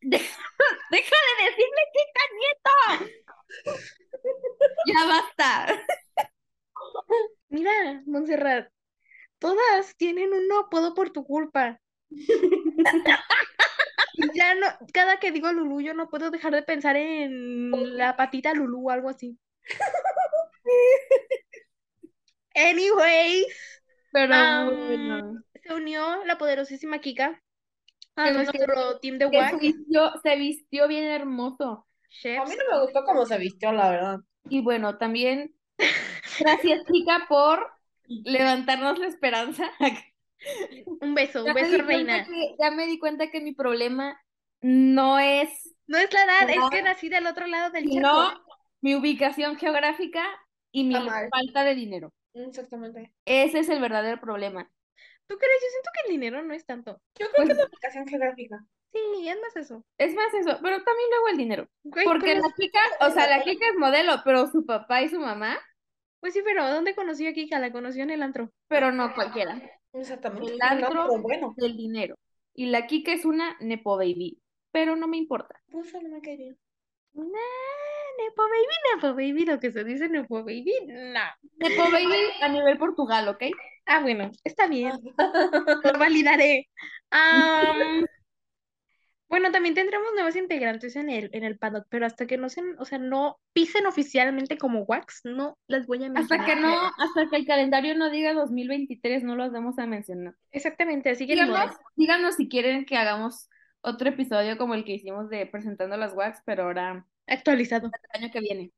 Deja 0.00 0.26
de 0.90 1.44
decirle 1.44 1.82
Kika 1.92 2.24
Nieto. 2.38 3.12
Ya 4.86 5.06
basta. 5.06 5.84
Mira, 7.48 8.02
Montserrat, 8.06 8.68
todas 9.38 9.96
tienen 9.96 10.32
un 10.32 10.48
no 10.48 10.60
apodo 10.60 10.94
por 10.94 11.10
tu 11.10 11.24
culpa. 11.24 11.78
Ya 14.34 14.54
no, 14.54 14.66
cada 14.92 15.18
que 15.18 15.32
digo 15.32 15.52
Lulú, 15.52 15.80
yo 15.80 15.94
no 15.94 16.08
puedo 16.08 16.30
dejar 16.30 16.52
de 16.52 16.62
pensar 16.62 16.96
en 16.96 17.70
la 17.96 18.16
patita 18.16 18.54
Lulú 18.54 18.88
o 18.88 18.90
algo 18.90 19.08
así. 19.08 19.38
Anyways, 22.54 23.46
Pero 24.12 24.28
bueno. 24.28 25.42
se 25.62 25.74
unió 25.74 26.24
la 26.24 26.38
poderosísima 26.38 26.98
Kika 27.00 27.40
a 28.16 28.30
nuestro 28.30 28.98
team 29.00 29.18
de 29.18 29.26
WAC. 29.26 29.58
vistió, 29.58 30.12
se 30.22 30.36
vistió 30.36 30.88
bien 30.88 31.04
hermoso. 31.04 31.86
A 32.24 32.44
mí 32.44 32.54
no 32.56 32.76
me 32.76 32.82
gustó 32.82 33.04
cómo 33.04 33.24
se 33.24 33.38
vistió, 33.38 33.72
la 33.72 33.90
verdad. 33.90 34.18
Y 34.48 34.60
bueno, 34.60 34.98
también 34.98 35.54
gracias, 36.38 36.84
chica, 36.92 37.24
por 37.28 37.70
levantarnos 38.06 38.98
la 38.98 39.06
esperanza. 39.06 39.70
Un 41.00 41.14
beso, 41.14 41.44
un 41.44 41.54
beso, 41.54 41.78
reina. 41.84 42.24
que, 42.24 42.54
ya 42.58 42.70
me 42.70 42.86
di 42.86 42.98
cuenta 42.98 43.30
que 43.30 43.40
mi 43.40 43.52
problema 43.54 44.20
no 44.60 45.18
es, 45.18 45.74
No 45.86 45.98
es 45.98 46.12
la 46.12 46.24
edad, 46.24 46.54
No. 46.56 46.64
es 46.64 46.70
que 46.70 46.82
nací 46.82 47.08
del 47.08 47.26
otro 47.26 47.46
lado 47.46 47.70
del 47.70 47.90
charco. 47.90 48.40
mi 48.80 48.94
ubicación 48.94 49.56
geográfica 49.56 50.24
y 50.72 50.84
mi 50.84 50.94
falta 51.30 51.64
de 51.64 51.74
dinero. 51.74 52.12
Exactamente. 52.34 53.12
Ese 53.26 53.58
es 53.60 53.68
el 53.68 53.80
verdadero 53.80 54.20
problema. 54.20 54.70
¿Tú 55.26 55.36
crees? 55.38 55.60
Yo 55.62 55.68
siento 55.70 55.90
que 55.94 56.00
el 56.08 56.12
dinero 56.20 56.42
no 56.42 56.54
es 56.54 56.64
tanto. 56.66 57.00
Yo 57.18 57.26
creo 57.30 57.32
Pues- 57.36 57.46
que 57.48 57.52
es 57.52 57.58
la 57.58 57.64
aplicación 57.64 58.06
geográfica. 58.06 58.64
Sí, 58.92 59.28
es 59.28 59.40
más 59.40 59.56
eso. 59.56 59.84
Es 59.98 60.14
más 60.14 60.34
eso, 60.34 60.58
pero 60.62 60.82
también 60.82 61.08
luego 61.10 61.28
el 61.28 61.36
dinero. 61.38 61.68
Porque 62.04 62.34
la 62.34 62.52
chica, 62.58 62.78
o 63.00 63.10
sea, 63.10 63.26
la 63.28 63.42
chica 63.42 63.66
es 63.68 63.76
modelo, 63.78 64.20
pero 64.24 64.46
su 64.48 64.66
papá 64.66 65.02
y 65.02 65.08
su 65.08 65.18
mamá, 65.18 65.58
Pues 66.20 66.34
sí, 66.34 66.40
pero 66.44 66.68
¿dónde 66.70 66.94
conoció 66.94 67.28
a 67.30 67.32
Kika? 67.32 67.58
La 67.58 67.72
conoció 67.72 68.02
en 68.04 68.10
el 68.10 68.22
antro. 68.22 68.50
pero 68.68 68.92
no 68.92 69.12
cualquiera. 69.14 69.60
Exactamente. 69.92 70.52
El 70.52 70.62
antro 70.62 71.18
bueno. 71.18 71.54
del 71.56 71.76
dinero. 71.76 72.16
Y 72.54 72.66
la 72.66 72.86
Kika 72.86 73.12
es 73.12 73.24
una 73.24 73.56
Nepo 73.60 73.96
Baby, 73.96 74.38
pero 74.70 74.96
no 74.96 75.08
me 75.08 75.16
importa. 75.16 75.60
Pues 75.70 75.92
no 75.94 76.02
me 76.02 76.20
bien. 76.20 76.58
Nah, 77.14 77.24
Nepo 78.18 78.42
Baby, 78.42 78.74
Nepo 78.94 79.14
Baby, 79.14 79.44
lo 79.44 79.60
que 79.60 79.70
se 79.70 79.84
dice 79.84 80.08
Nepo 80.08 80.44
Baby, 80.44 80.72
nah. 80.86 81.30
Nepo 81.56 81.90
Baby 81.90 82.16
a 82.40 82.48
nivel 82.48 82.78
Portugal, 82.78 83.28
¿ok? 83.28 83.44
Ah, 83.86 84.00
bueno, 84.00 84.30
está 84.44 84.66
bien. 84.66 84.92
Lo 85.84 85.98
validaré. 85.98 86.68
Am, 87.10 88.06
bueno, 89.32 89.50
también 89.50 89.74
tendremos 89.74 90.12
nuevos 90.12 90.36
integrantes 90.36 90.94
en 90.94 91.08
el, 91.08 91.30
en 91.32 91.42
el 91.42 91.56
paddock, 91.56 91.86
pero 91.88 92.04
hasta 92.04 92.26
que 92.26 92.36
no 92.36 92.50
se, 92.50 92.60
o 92.78 92.84
sea, 92.84 92.98
no 92.98 93.40
pisen 93.54 93.86
oficialmente 93.86 94.58
como 94.58 94.82
wax, 94.82 95.22
no 95.24 95.56
las 95.66 95.86
voy 95.86 96.04
a 96.04 96.08
Hasta 96.08 96.36
mencionar. 96.36 96.46
que 96.46 96.56
no, 96.56 96.90
hasta 96.98 97.30
que 97.30 97.36
el 97.36 97.46
calendario 97.46 97.94
no 97.94 98.10
diga 98.10 98.34
2023, 98.34 99.22
no 99.22 99.34
los 99.34 99.50
vamos 99.50 99.78
a 99.78 99.86
mencionar. 99.86 100.34
Exactamente, 100.50 101.08
así 101.08 101.26
que 101.26 101.32
Díganos, 101.96 102.36
si 102.36 102.46
quieren 102.46 102.84
que 102.84 102.98
hagamos 102.98 103.48
otro 103.80 104.10
episodio 104.10 104.58
como 104.58 104.74
el 104.74 104.84
que 104.84 104.96
hicimos 104.96 105.30
de 105.30 105.46
presentando 105.46 105.96
las 105.96 106.12
wax, 106.12 106.42
pero 106.44 106.64
ahora 106.64 107.06
Actualizado. 107.26 107.86
el 108.12 108.20
año 108.22 108.30
que 108.30 108.40
viene. 108.40 108.70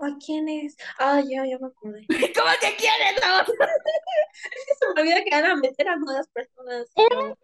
¿A 0.00 0.08
quién 0.26 0.48
es? 0.48 0.76
Ah, 0.98 1.20
ya, 1.20 1.46
ya 1.46 1.56
me 1.60 1.68
acordé. 1.68 2.04
¿Cómo 2.34 2.50
que 2.60 2.74
quieren? 2.74 3.14
No? 3.22 3.44
Se 3.46 4.86
me 4.96 5.02
olvida 5.02 5.22
que 5.22 5.30
van 5.30 5.44
a 5.44 5.54
meter 5.54 5.88
a 5.88 5.94
nuevas 5.94 6.28
personas. 6.30 6.90
Oh. 6.96 7.36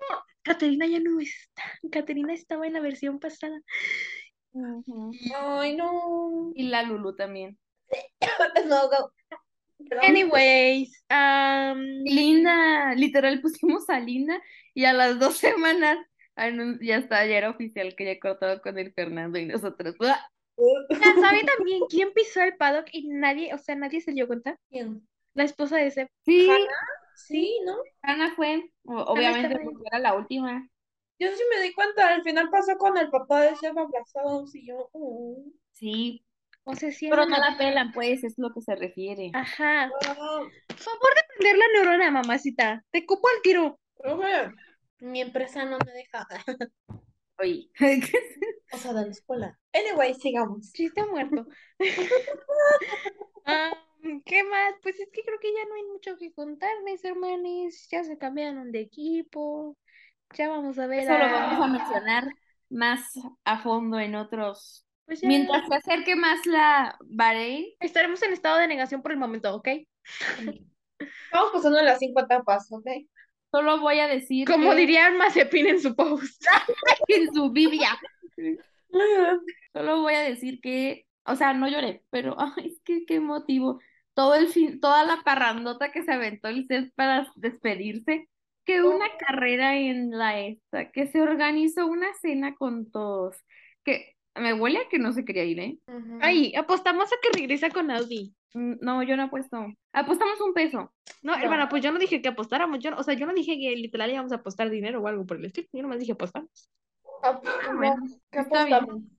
Caterina 0.48 0.86
ya 0.86 1.00
no 1.00 1.20
está. 1.20 1.62
Caterina 1.90 2.32
estaba 2.32 2.66
en 2.66 2.72
la 2.72 2.80
versión 2.80 3.18
pasada. 3.18 3.60
Ay, 4.54 5.76
no. 5.76 6.52
Y 6.54 6.68
la 6.68 6.82
Lulu 6.82 7.14
también. 7.14 7.58
No, 8.66 8.88
go. 8.88 9.12
Perdón. 9.88 10.04
Anyways, 10.04 11.04
am, 11.08 11.80
Linda, 12.04 12.94
literal 12.94 13.40
pusimos 13.40 13.88
a 13.88 14.00
Linda 14.00 14.42
y 14.74 14.84
a 14.84 14.92
las 14.92 15.18
dos 15.18 15.36
semanas 15.38 15.98
ya 16.80 16.96
está, 16.96 17.26
ya 17.26 17.38
era 17.38 17.50
oficial 17.50 17.94
que 17.96 18.04
ya 18.04 18.18
cortado 18.20 18.60
con 18.62 18.78
el 18.78 18.92
Fernando 18.92 19.38
y 19.38 19.46
nosotros. 19.46 19.96
¿sabe 19.98 21.44
también 21.44 21.82
quién 21.88 22.12
pisó 22.12 22.42
el 22.42 22.56
paddock 22.56 22.88
y 22.92 23.08
nadie, 23.08 23.54
o 23.54 23.58
sea, 23.58 23.74
nadie 23.74 24.00
se 24.00 24.12
dio 24.12 24.26
cuenta? 24.26 24.58
¿Quién? 24.70 25.06
La 25.34 25.44
esposa 25.44 25.76
de 25.76 25.86
ese. 25.86 26.10
Sí, 26.24 26.48
Sí, 27.26 27.60
¿no? 27.66 27.76
Ana 28.02 28.32
fue, 28.36 28.70
obviamente 28.84 29.58
porque 29.62 29.82
era 29.86 29.98
la 29.98 30.14
última. 30.14 30.68
Yo 31.18 31.28
sí 31.28 31.42
me 31.50 31.62
di 31.62 31.74
cuenta, 31.74 32.14
al 32.14 32.22
final 32.22 32.48
pasó 32.48 32.76
con 32.78 32.96
el 32.96 33.10
papá 33.10 33.42
de 33.42 33.56
Seba 33.56 33.82
abrazados 33.82 34.54
y 34.54 34.66
yo, 34.68 34.88
oh. 34.92 35.42
Sí, 35.72 36.24
O 36.64 36.74
sea, 36.76 36.92
sí 36.92 37.08
pero 37.10 37.26
no 37.26 37.36
la 37.36 37.56
pelan, 37.58 37.92
pues, 37.92 38.22
es 38.22 38.34
lo 38.38 38.52
que 38.54 38.60
se 38.62 38.76
refiere. 38.76 39.30
Ajá. 39.34 39.90
Por 39.90 40.06
favor 40.06 41.14
de 41.16 41.22
prender 41.28 41.58
la 41.58 41.64
neurona, 41.74 42.10
mamacita. 42.10 42.84
Te 42.90 43.04
cupo 43.04 43.28
al 43.28 43.42
tiro. 43.42 43.80
mi 45.00 45.20
empresa 45.20 45.64
no 45.64 45.78
me 45.84 45.92
deja. 45.92 46.26
Oye, 47.40 47.70
O 48.72 48.76
sea, 48.76 48.92
de 48.92 49.02
la 49.04 49.10
escuela. 49.10 49.58
Anyway, 49.72 50.14
sigamos. 50.14 50.72
Chiste 50.72 51.04
muerto. 51.04 51.46
Ah, 53.50 53.72
¿qué 54.24 54.44
más? 54.44 54.74
Pues 54.82 54.98
es 54.98 55.08
que 55.12 55.22
creo 55.22 55.38
que 55.40 55.52
ya 55.52 55.64
no 55.68 55.74
hay 55.74 55.84
mucho 55.84 56.16
que 56.16 56.32
contar, 56.32 56.70
mis 56.84 57.04
hermanos. 57.04 57.88
Ya 57.90 58.04
se 58.04 58.18
cambiaron 58.18 58.72
de 58.72 58.80
equipo. 58.80 59.76
Ya 60.34 60.48
vamos 60.48 60.78
a 60.78 60.86
ver 60.86 61.00
eso 61.00 61.12
lo 61.12 61.32
vamos 61.32 61.64
a 61.64 61.68
mencionar 61.68 62.28
más 62.68 63.12
a 63.44 63.58
fondo 63.58 63.98
en 63.98 64.14
otros. 64.14 64.86
Pues 65.06 65.22
ya 65.22 65.28
Mientras 65.28 65.66
se 65.66 65.74
acerque 65.74 66.16
más 66.16 66.44
la 66.44 66.98
Bahrein, 67.00 67.66
estaremos 67.80 68.22
en 68.22 68.32
estado 68.32 68.58
de 68.58 68.68
negación 68.68 69.00
por 69.00 69.12
el 69.12 69.18
momento, 69.18 69.54
¿ok? 69.54 69.68
Estamos 70.98 71.52
pasando 71.52 71.80
las 71.82 71.98
cinco 71.98 72.20
etapas, 72.20 72.70
¿ok? 72.70 72.86
solo 73.50 73.80
voy 73.80 73.98
a 73.98 74.08
decir 74.08 74.46
Como 74.46 74.70
que 74.70 74.76
diría 74.76 75.10
Mazepin 75.10 75.66
en 75.66 75.80
su 75.80 75.94
post. 75.94 76.42
en 77.08 77.32
su 77.32 77.50
Biblia. 77.50 77.98
Solo 79.72 80.02
voy 80.02 80.14
a 80.14 80.20
decir 80.20 80.60
que, 80.60 81.06
o 81.24 81.36
sea, 81.36 81.54
no 81.54 81.68
lloré, 81.68 82.04
pero 82.10 82.36
ay, 82.38 82.66
es 82.66 82.80
que 82.84 83.04
qué 83.06 83.20
motivo. 83.20 83.80
Todo 84.18 84.34
el 84.34 84.48
fin, 84.48 84.80
toda 84.80 85.04
la 85.04 85.22
parrandota 85.22 85.92
que 85.92 86.02
se 86.02 86.10
aventó 86.12 86.48
el 86.48 86.66
set 86.66 86.92
para 86.96 87.30
despedirse, 87.36 88.28
que 88.64 88.82
una 88.82 89.06
carrera 89.16 89.76
en 89.78 90.10
la 90.10 90.40
esta, 90.40 90.90
que 90.90 91.06
se 91.06 91.22
organizó 91.22 91.86
una 91.86 92.12
cena 92.20 92.56
con 92.56 92.90
todos, 92.90 93.36
que 93.84 94.16
me 94.34 94.54
huele 94.54 94.80
a 94.80 94.88
que 94.88 94.98
no 94.98 95.12
se 95.12 95.24
quería 95.24 95.44
ir, 95.44 95.60
¿eh? 95.60 95.78
Ay, 96.20 96.52
apostamos 96.56 97.12
a 97.12 97.16
que 97.22 97.38
regresa 97.38 97.70
con 97.70 97.92
Audi. 97.92 98.34
Mm, 98.54 98.78
No, 98.80 99.04
yo 99.04 99.16
no 99.16 99.22
apuesto. 99.22 99.64
Apostamos 99.92 100.40
un 100.40 100.52
peso. 100.52 100.92
No, 101.22 101.36
hermana, 101.36 101.68
pues 101.68 101.84
yo 101.84 101.92
no 101.92 102.00
dije 102.00 102.20
que 102.20 102.30
apostáramos. 102.30 102.80
Yo, 102.80 102.90
no- 102.90 102.96
o 102.98 103.04
sea, 103.04 103.14
yo 103.14 103.24
no 103.24 103.34
dije 103.34 103.56
que 103.56 103.70
literal 103.76 104.10
íbamos 104.10 104.32
a 104.32 104.36
apostar 104.36 104.68
dinero 104.68 105.00
o 105.00 105.06
algo 105.06 105.26
por 105.26 105.36
el 105.36 105.44
estilo. 105.44 105.68
Yo 105.72 105.82
nomás 105.82 106.00
dije 106.00 106.12
apostamos. 106.12 106.68
Ah, 107.22 107.40
bueno, 107.76 108.02
¿Qué 108.32 108.40
está 108.40 108.64
bien. 108.64 108.78
apostamos? 108.78 109.17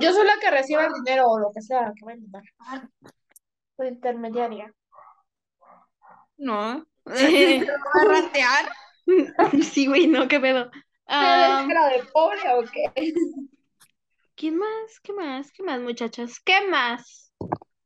Yo 0.00 0.12
soy 0.12 0.26
la 0.26 0.38
que 0.40 0.50
recibe 0.50 0.84
el 0.84 0.92
dinero 0.92 1.26
o 1.28 1.38
lo 1.38 1.52
que 1.52 1.62
sea 1.62 1.92
que 1.96 2.04
va 2.04 2.12
a 2.12 2.14
invitar. 2.14 2.42
Soy 3.76 3.88
intermediaria. 3.88 4.72
No. 6.36 6.84
¿Se 7.14 7.60
lo 7.60 7.66
va 7.72 8.18
a 8.18 8.20
ratear? 8.22 8.72
Sí, 9.62 9.86
güey, 9.88 10.06
no, 10.06 10.28
qué 10.28 10.38
pedo. 10.38 10.70
¿Pero 10.70 10.82
Ah, 11.08 11.64
cara 11.68 11.88
de 11.88 12.04
pobre 12.04 12.40
o 12.54 12.62
qué? 12.70 13.12
¿quién 14.36 14.56
más? 14.56 15.00
¿Qué 15.02 15.12
más? 15.12 15.50
¿Qué 15.52 15.62
más, 15.64 15.80
muchachas? 15.80 16.38
¿Qué 16.40 16.66
más? 16.68 17.32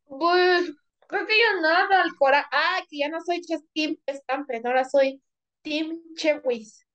Pues, 0.05 0.71
creo 1.09 1.27
que 1.27 1.33
yo 1.38 1.61
nada, 1.62 2.03
al 2.03 2.14
cora. 2.16 2.47
Ah, 2.53 2.81
que 2.88 2.99
ya 2.99 3.09
no 3.09 3.19
soy 3.23 3.40
Team 3.73 3.97
Stampen, 4.09 4.66
ahora 4.66 4.85
soy 4.85 5.23
Team 5.62 5.99
Chewis. 6.16 6.87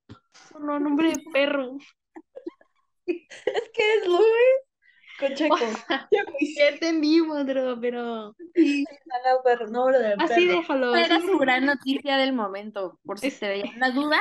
No, 0.60 0.80
nombre 0.80 1.10
de 1.10 1.24
perro. 1.34 1.78
Es 3.46 3.70
que 3.74 3.94
es 3.96 4.08
Luis 4.08 4.22
con 5.20 5.34
Checo. 5.36 5.58
Checo 5.58 6.34
y 6.40 6.56
Ya 6.56 6.68
entendí, 6.70 7.22
Madro, 7.22 7.78
pero 7.80 8.36
sí, 8.56 8.86
no, 9.70 9.88
del 9.88 10.20
así 10.20 10.48
perro. 10.48 10.60
déjalo. 10.60 10.96
Era 10.96 11.16
así 11.18 11.28
su 11.28 11.38
gran 11.38 11.66
noticia 11.66 12.18
del 12.18 12.34
momento, 12.34 13.00
por 13.06 13.20
si 13.20 13.32
te 13.32 13.48
veía 13.48 13.72
una 13.76 13.92
duda. 13.92 14.20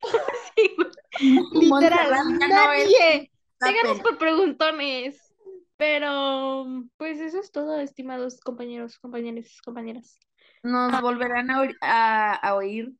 Literal, 1.20 2.10
no 2.10 2.44
es 2.44 2.50
nadie. 2.50 3.30
Síganos 3.60 4.00
por 4.00 4.18
preguntones. 4.18 5.24
Pero, 5.76 6.66
pues 6.96 7.20
eso 7.20 7.38
es 7.38 7.52
todo, 7.52 7.78
estimados 7.78 8.40
compañeros, 8.40 8.98
compañeras, 8.98 9.60
compañeras. 9.64 10.18
Nos 10.64 11.00
volverán 11.00 11.52
a, 11.52 11.68
a- 11.82 12.34
a 12.34 12.54
oír 12.56 12.90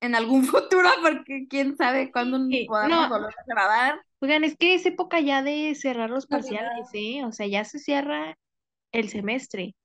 en 0.00 0.14
algún 0.14 0.44
futuro, 0.46 0.88
porque 1.02 1.46
quién 1.48 1.76
sabe 1.76 2.10
cuándo 2.12 2.38
Sí, 2.50 2.66
podamos 2.66 3.08
no. 3.08 3.08
volver 3.08 3.34
a 3.38 3.44
grabar. 3.46 4.00
Oigan, 4.20 4.44
es 4.44 4.56
que 4.56 4.74
es 4.74 4.86
época 4.86 5.20
ya 5.20 5.42
de 5.42 5.74
cerrar 5.74 6.10
los 6.10 6.26
No, 6.30 6.38
parciales, 6.38 6.88
¿eh? 6.92 7.24
O 7.24 7.32
sea, 7.32 7.46
ya 7.46 7.64
se 7.64 7.78
cierra 7.78 8.36
el 8.92 9.08
semestre. 9.10 9.76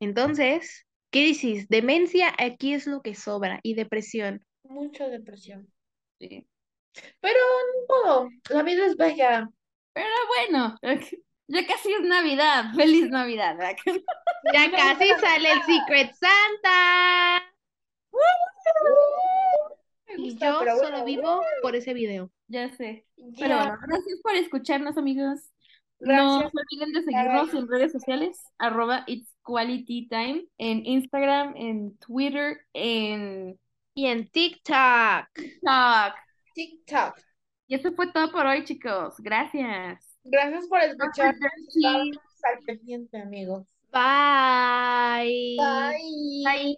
Entonces, 0.00 0.86
¿qué 1.10 1.20
dices? 1.26 1.68
Demencia 1.68 2.34
aquí 2.38 2.74
es 2.74 2.86
lo 2.86 3.02
que 3.02 3.14
sobra 3.14 3.60
y 3.62 3.74
depresión. 3.74 4.44
Mucha 4.64 5.08
depresión. 5.08 5.72
Sí. 6.20 6.46
Pero 7.20 7.38
ni 7.74 7.86
modo, 7.88 8.30
la 8.50 8.62
vida 8.62 8.86
es 8.86 8.96
bella. 8.96 9.50
Pero 9.92 10.08
bueno, 10.28 10.76
ya 11.48 11.66
casi 11.66 11.92
es 11.92 12.02
Navidad. 12.02 12.74
Feliz 12.76 13.08
Navidad. 13.10 13.56
Ya 14.50 14.70
casi 14.76 15.08
sale 15.20 15.52
el 15.52 15.62
Secret 15.62 16.12
Santa. 16.14 17.44
Me 20.16 20.22
Y 20.22 20.30
gusta, 20.30 20.46
yo 20.50 20.58
pero 20.58 20.76
solo 20.78 20.90
bueno, 20.98 21.04
vivo 21.04 21.40
por 21.60 21.76
ese 21.76 21.94
video. 21.94 22.30
Ya 22.48 22.70
sé. 22.76 23.06
ya. 23.16 23.32
Pero 23.38 23.56
bueno, 23.56 23.78
gracias 23.86 24.20
por 24.22 24.34
escucharnos, 24.34 24.96
amigos. 24.96 25.50
No 26.00 26.40
Gracias. 26.40 26.52
se 26.52 26.58
olviden 26.58 26.92
de 26.92 27.02
seguirnos 27.02 27.54
en 27.54 27.68
redes 27.68 27.92
sociales, 27.92 28.42
arroba 28.58 29.04
It's 29.06 29.34
Quality 29.42 30.08
Time, 30.08 30.46
en 30.58 30.84
Instagram, 30.86 31.54
en 31.56 31.96
Twitter, 31.98 32.58
en 32.74 33.58
Y 33.94 34.06
en 34.06 34.28
TikTok. 34.30 35.28
TikTok. 35.34 36.14
TikTok. 36.54 37.14
Y 37.66 37.74
eso 37.76 37.92
fue 37.94 38.12
todo 38.12 38.30
por 38.32 38.46
hoy, 38.46 38.64
chicos. 38.64 39.14
Gracias. 39.18 40.18
Gracias 40.24 40.66
por 40.68 40.80
escucharnos. 40.80 41.40
Al 42.42 42.58
pendiente, 42.66 43.18
amigos. 43.20 43.66
Bye. 43.92 45.56
Bye. 45.56 46.44
Bye. 46.44 46.72